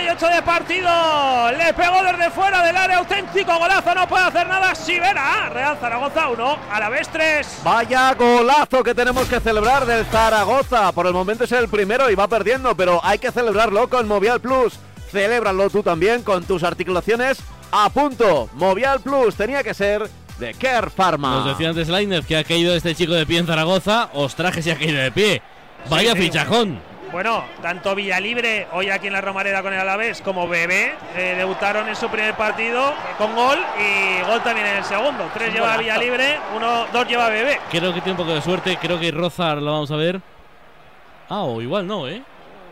[0.00, 1.52] 78 de partido.
[1.52, 2.98] Le pegó desde fuera del área.
[2.98, 3.94] Auténtico golazo.
[3.94, 4.74] No puede hacer nada.
[4.74, 5.48] Sivera.
[5.50, 6.58] Real Zaragoza 1.
[6.72, 7.46] A la vez 3.
[7.62, 10.92] Vaya golazo que tenemos que celebrar del Zaragoza.
[10.92, 14.40] Por el momento es el primero y va perdiendo, pero hay que celebrarlo con Movial
[14.40, 14.78] Plus.
[15.10, 17.38] Celébralo tú también con tus articulaciones
[17.72, 18.48] a punto.
[18.54, 21.36] Movial Plus tenía que ser de Care Pharma.
[21.36, 24.08] Nos decía antes Lainez que ha caído este chico de pie en Zaragoza.
[24.14, 25.42] Ostras, que se ha caído de pie.
[25.88, 26.24] Vaya Sí, sí.
[26.24, 26.80] fichajón.
[27.12, 31.88] Bueno, tanto Villalibre, hoy aquí en la Romareda con el Alavés, como Bebé, eh, debutaron
[31.88, 35.28] en su primer partido con gol y gol también en el segundo.
[35.34, 35.76] Tres Un lleva.
[35.76, 37.58] Villalibre, uno, dos lleva Bebé.
[37.68, 38.76] Creo que tiene un poco de suerte.
[38.80, 40.20] Creo que Rozar lo vamos a ver.
[41.28, 42.22] Ah, o igual no, ¿eh?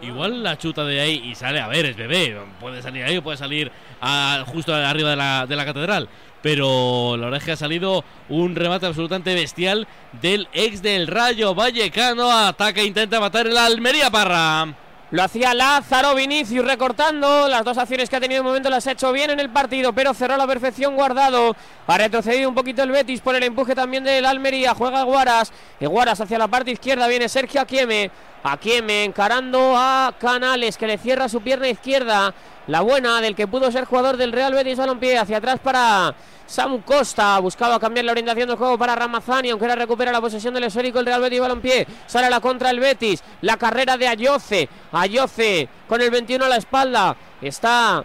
[0.03, 2.39] Igual la chuta de ahí y sale, a ver, es bebé.
[2.61, 6.09] Puede salir ahí o puede salir a- justo arriba de la, de la catedral.
[6.43, 9.89] Pero la verdad es que ha salido un remate absolutamente bestial
[10.21, 12.31] del ex del Rayo Vallecano.
[12.31, 14.75] Ataca e intenta matar el Almería Parra.
[15.11, 17.49] Lo hacía Lázaro Vinicius recortando.
[17.49, 19.95] Las dos acciones que ha tenido de momento las ha hecho bien en el partido,
[19.95, 21.57] pero cerró a la perfección guardado.
[21.87, 24.75] Ha retrocedido un poquito el Betis por el empuje también del Almería.
[24.75, 25.51] Juega Guaras.
[25.81, 27.09] Y Guaras hacia la parte izquierda.
[27.09, 28.11] Viene Sergio Aquieme.
[28.43, 32.35] Aquieme encarando a Canales que le cierra su pierna izquierda.
[32.69, 35.17] La buena del que pudo ser jugador del Real Betis Balompié.
[35.17, 36.15] Hacia atrás para
[36.47, 40.53] Samu Costa buscaba cambiar la orientación del juego para Ramazani, aunque era recupera la posesión
[40.53, 41.87] del esférico el Real Betis Balompié.
[42.07, 43.25] Sale a la contra el Betis.
[43.41, 44.69] La carrera de Ayoce.
[44.93, 47.17] Ayoce con el 21 a la espalda.
[47.41, 48.05] Está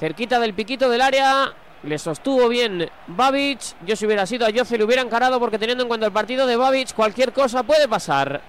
[0.00, 1.52] cerquita del piquito del área.
[1.84, 3.60] Le sostuvo bien Babic.
[3.86, 6.56] Yo si hubiera sido Ayoce le hubiera encarado porque teniendo en cuenta el partido de
[6.56, 8.40] Babic, cualquier cosa puede pasar.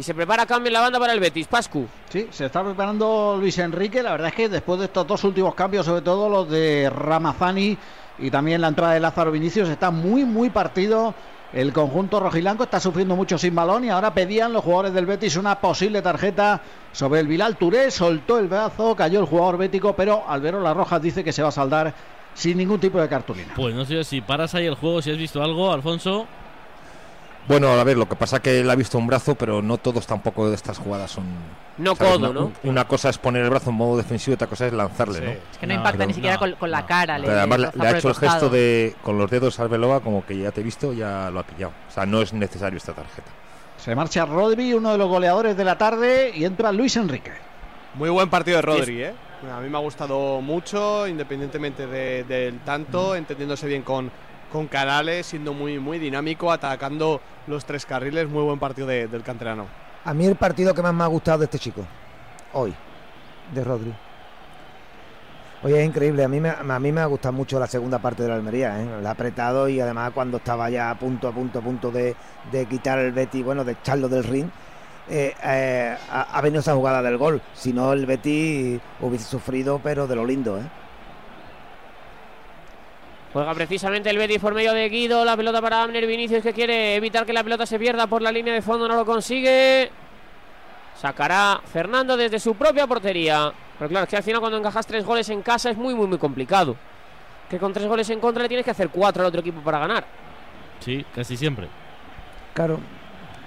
[0.00, 1.46] Y se prepara cambio en la banda para el Betis.
[1.46, 1.86] Pascu.
[2.08, 4.02] Sí, se está preparando Luis Enrique.
[4.02, 7.76] La verdad es que después de estos dos últimos cambios, sobre todo los de Ramazani
[8.18, 11.12] y también la entrada de Lázaro Vinicius, está muy, muy partido.
[11.52, 15.36] El conjunto rojilanco está sufriendo mucho sin balón y ahora pedían los jugadores del Betis
[15.36, 17.90] una posible tarjeta sobre el Bilal Touré.
[17.90, 21.50] Soltó el brazo, cayó el jugador bético, pero Albero Las Rojas dice que se va
[21.50, 21.92] a saldar
[22.32, 23.52] sin ningún tipo de cartulina.
[23.54, 26.26] Pues no sé si paras ahí el juego, si has visto algo, Alfonso.
[27.48, 29.78] Bueno, a ver, lo que pasa es que él ha visto un brazo, pero no
[29.78, 31.24] todos tampoco de estas jugadas son.
[31.78, 32.12] No ¿sabes?
[32.18, 32.52] codo, ¿no?
[32.62, 35.30] Una cosa es poner el brazo en modo defensivo y otra cosa es lanzarle, ¿no?
[35.30, 37.18] Es que no, impacta ni siquiera con, con la cara.
[37.18, 38.32] le- Pero además le ha hecho el costado.
[38.32, 41.40] gesto de con los dedos al Arbeloa como que ya te he visto, ya lo
[41.40, 41.72] ha pillado.
[41.88, 43.30] O sea, no es necesario esta tarjeta.
[43.78, 47.32] Se marcha Rodri, uno de los goleadores de la tarde, y entra Luis Enrique.
[47.94, 49.14] Muy buen partido de Rodri, ¿eh?
[49.52, 54.10] A mí me ha gustado mucho, independientemente de- del tanto, entendiéndose bien con,
[54.50, 58.28] con Canales, siendo muy, muy dinámico, atacando los tres carriles.
[58.28, 59.66] Muy buen partido de- del canterano.
[60.04, 61.82] A mí el partido que más me ha gustado de este chico,
[62.52, 62.74] hoy,
[63.54, 63.92] de Rodri.
[65.62, 68.22] Oye, es increíble, a mí, me, a mí me ha gustado mucho la segunda parte
[68.22, 68.86] de la Almería, ¿eh?
[69.02, 72.16] la ha apretado y además cuando estaba ya a punto, a punto, a punto de,
[72.50, 74.48] de quitar el Betty, bueno, de echarlo del ring,
[75.10, 80.06] eh, eh, ha venido esa jugada del gol, si no el Betty hubiese sufrido, pero
[80.06, 80.62] de lo lindo, ¿eh?
[83.32, 85.24] Juega precisamente el Betis por medio de Guido.
[85.24, 88.32] La pelota para Abner Vinicius que quiere evitar que la pelota se pierda por la
[88.32, 88.88] línea de fondo.
[88.88, 89.90] No lo consigue.
[90.96, 93.52] Sacará Fernando desde su propia portería.
[93.78, 96.06] Pero claro, es que al final cuando encajas tres goles en casa es muy, muy,
[96.06, 96.76] muy complicado.
[97.48, 99.78] Que con tres goles en contra le tienes que hacer cuatro al otro equipo para
[99.78, 100.04] ganar.
[100.80, 101.68] Sí, casi siempre.
[102.52, 102.80] Claro,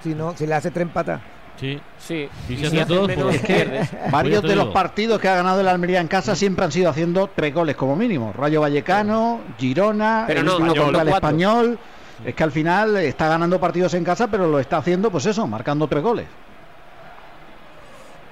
[0.02, 1.22] si no, si le hace tres empatas.
[1.60, 1.80] Sí.
[2.00, 2.28] Sí.
[2.50, 3.90] Y Y si si hace haces dos, menos, pues- pierdes.
[4.12, 7.30] Varios de los partidos que ha ganado el Almería en casa siempre han sido haciendo
[7.34, 8.34] tres goles como mínimo.
[8.36, 11.08] Rayo Vallecano, Girona, Pero el no, último contra el.
[11.10, 11.80] Español.
[12.26, 15.46] Es que al final está ganando partidos en casa, pero lo está haciendo, pues eso,
[15.48, 16.26] marcando tres goles.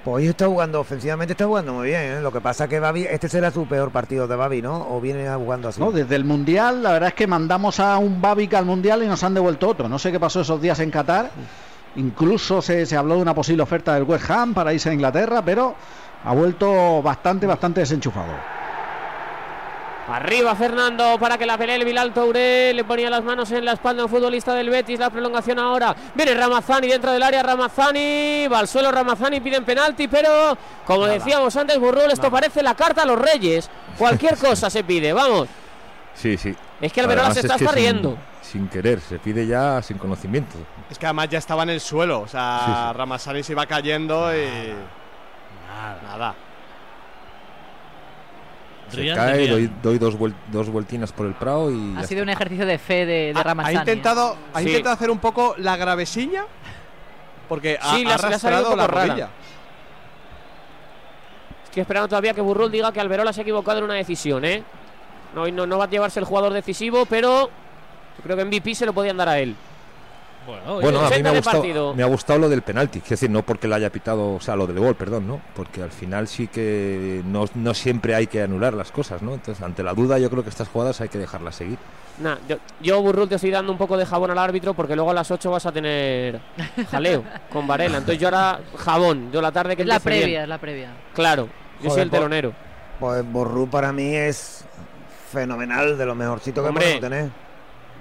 [0.04, 2.20] Pues hoy está jugando, ofensivamente está jugando muy bien, ¿eh?
[2.20, 4.88] Lo que pasa que Babi, este será su peor partido de Babi, ¿no?
[4.90, 5.80] O viene jugando así.
[5.80, 5.92] ¿no?
[5.92, 9.22] Desde el Mundial, la verdad es que mandamos a un Babic al Mundial y nos
[9.22, 9.88] han devuelto otro.
[9.88, 11.30] No sé qué pasó esos días en Qatar.
[11.96, 15.42] Incluso se, se habló de una posible oferta del West Ham para irse a Inglaterra,
[15.42, 15.74] pero
[16.24, 18.32] ha vuelto bastante, bastante desenchufado.
[20.08, 22.74] Arriba Fernando para que la pelee el Bilal Touré.
[22.74, 24.98] Le ponía las manos en la espalda a un futbolista del Betis.
[24.98, 25.94] La prolongación ahora.
[26.14, 27.42] Viene Ramazani dentro del área.
[27.42, 28.48] Ramazani.
[28.48, 29.40] Va al suelo Ramazani.
[29.40, 30.08] Piden penalti.
[30.08, 33.70] Pero como decíamos antes, Burrul, esto parece la carta a los Reyes.
[33.96, 35.12] Cualquier cosa se pide.
[35.12, 35.48] Vamos.
[36.14, 36.54] Sí, sí.
[36.80, 38.18] Es que Alberola se es está sin- riendo.
[38.42, 40.58] Sin, querer, se pide ya sin conocimiento.
[40.92, 42.98] Es que además ya estaba en el suelo, o sea, Sí, sí.
[42.98, 44.74] Ramasani se iba cayendo y.
[46.06, 46.34] Nada.
[48.90, 51.96] Se Rian, cae, doy, doy dos, vuel- dos vueltinas por el Prado y.
[51.96, 53.76] Ha sido un ejercicio de fe de, de Ha- Ramazani.
[53.76, 54.66] Ha intentado, ha Sí.
[54.66, 56.44] intentado hacer un poco la gravesiña
[57.48, 58.16] porque ha, Sí, ha un la
[58.62, 59.06] poco rara.
[59.06, 59.28] rodilla.
[61.64, 64.62] Estoy esperando todavía que Burrul diga que Alberola se ha equivocado en una decisión, ¿eh?
[65.34, 68.84] No, no, no va a llevarse el jugador decisivo, pero yo creo que MVP se
[68.84, 69.56] lo podían dar a él.
[70.46, 73.08] Bueno, Bueno, a mí 80 me ha, gustado, me ha gustado lo del penalti, es
[73.08, 75.40] decir, no porque le haya pitado, o sea, lo del gol, perdón, ¿no?
[75.54, 79.34] Porque al final sí que no, no siempre hay que anular las cosas, ¿no?
[79.34, 81.78] Entonces, ante la duda, yo creo que estas jugadas hay que dejarlas seguir.
[82.18, 85.10] Nah, yo, yo, Burrul, te estoy dando un poco de jabón al árbitro porque luego
[85.10, 86.40] a las 8 vas a tener
[86.90, 87.98] jaleo con Varela.
[87.98, 90.02] Entonces yo ahora jabón, yo la tarde que Es la bien.
[90.20, 90.90] previa, es la previa.
[91.14, 91.48] Claro,
[91.82, 92.52] yo soy el telonero.
[93.00, 94.64] Pues Borrú para mí es
[95.30, 96.84] fenomenal, de lo mejorcito que Hombre.
[96.84, 97.30] podemos tener.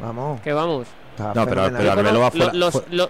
[0.02, 0.42] Vamos.
[0.42, 0.88] Que vamos.
[1.12, 3.10] Está No, pero- pero Arbeloa Lo- fuera- los- fue- lo-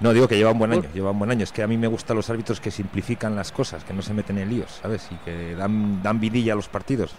[0.00, 1.42] No, digo que lleva un buen año, lleva un buen año.
[1.44, 4.12] Es que a mí me gustan los árbitros que simplifican las cosas, que no se
[4.12, 5.08] meten en líos, ¿sabes?
[5.10, 7.12] Y que dan, dan vidilla a los partidos.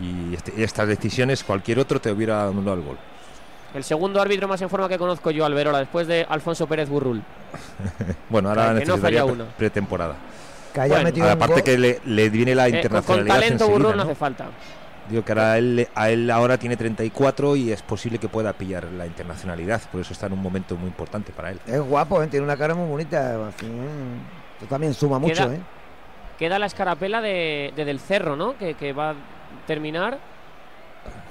[0.00, 2.98] Y este- estas decisiones, cualquier otro te hubiera anulado el gol.
[3.74, 7.22] el segundo árbitro más en forma que conozco yo, Alberola, después de Alfonso Pérez Burrul.
[8.30, 9.44] Bueno, ahora Que no pre- uno.
[9.56, 10.14] pretemporada.
[10.74, 11.62] Que haya Bueno, metido un Aparte gol.
[11.62, 14.10] que le, le viene la Eh, con, internacionalidad talento enseguida, Burrul no ¿no?
[14.10, 14.46] hace falta.
[15.08, 18.84] Digo que ahora él, a él ahora tiene 34 y es posible que pueda pillar
[18.84, 21.60] la internacionalidad, por eso está en un momento muy importante para él.
[21.66, 22.28] Es guapo, ¿eh?
[22.28, 23.50] tiene una cara muy bonita.
[23.56, 23.68] fin,
[24.54, 25.60] Esto también suma mucho, Queda- ¿eh?
[26.38, 28.56] Queda la escarapela de, de Del Cerro, ¿no?
[28.58, 29.14] Que, que va a
[29.66, 30.18] terminar.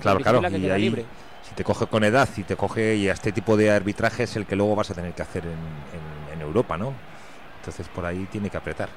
[0.01, 1.05] Claro, claro, que y ahí libre.
[1.47, 4.35] si te coge con edad y te coge y a este tipo de arbitraje es
[4.35, 6.93] el que luego vas a tener que hacer en, en- en Europa, ¿no?
[7.59, 8.89] Entonces por ahí tiene que apretar.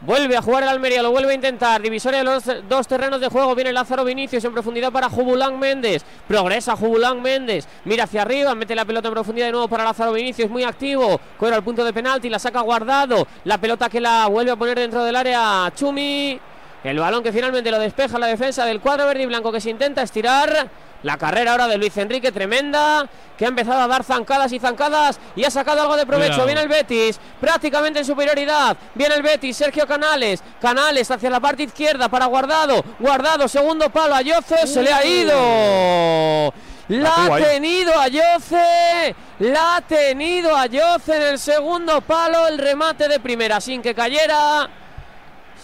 [0.00, 1.82] Vuelve a jugar el Almería, lo vuelve a intentar.
[1.82, 3.52] Divisoria de los dos terrenos de juego.
[3.56, 6.04] Viene Lázaro Vinicius en profundidad para Jubulán Méndez.
[6.28, 7.66] Progresa Jubulán Méndez.
[7.84, 10.48] Mira hacia arriba, mete la pelota en profundidad de nuevo para Lázaro Vinicius.
[10.48, 11.20] Muy activo.
[11.36, 13.26] Corre al punto de penalti, la saca guardado.
[13.42, 16.38] La pelota que la vuelve a poner dentro del área Chumi.
[16.84, 19.70] El balón que finalmente lo despeja la defensa del cuadro verde y blanco que se
[19.70, 20.70] intenta estirar.
[21.02, 25.20] La carrera ahora de Luis Enrique tremenda, que ha empezado a dar zancadas y zancadas
[25.36, 26.32] y ha sacado algo de provecho.
[26.32, 26.46] Cuidado.
[26.46, 28.76] Viene el Betis, prácticamente en superioridad.
[28.94, 30.42] Viene el Betis, Sergio Canales.
[30.60, 32.84] Canales hacia la parte izquierda para Guardado.
[32.98, 36.52] Guardado, segundo palo a Yoce, se le ha ido.
[36.88, 42.48] La ha tenido a Yoce, la ha tenido a Yoce en el segundo palo.
[42.48, 44.68] El remate de primera sin que cayera.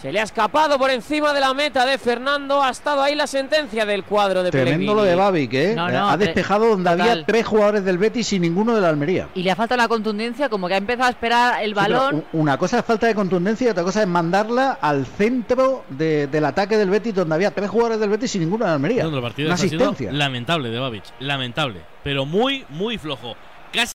[0.05, 2.61] Se le ha escapado por encima de la meta de Fernando.
[2.61, 5.73] Ha estado ahí la sentencia del cuadro de Tremendo lo de Babic, ¿eh?
[5.75, 9.29] No, no, ha despejado donde había tres jugadores del Betis y ninguno de la Almería.
[9.33, 12.23] Y le ha faltado la contundencia, como que ha empezado a esperar el balón.
[12.33, 16.45] una cosa es falta de contundencia y otra cosa es mandarla al centro de- del
[16.45, 19.05] ataque del Betis donde había tres jugadores del Betis y ninguno de la Almería.
[19.05, 20.11] No, Una asistencia.
[20.11, 23.35] lamentable de Babic, lamentable, pero muy, muy flojo.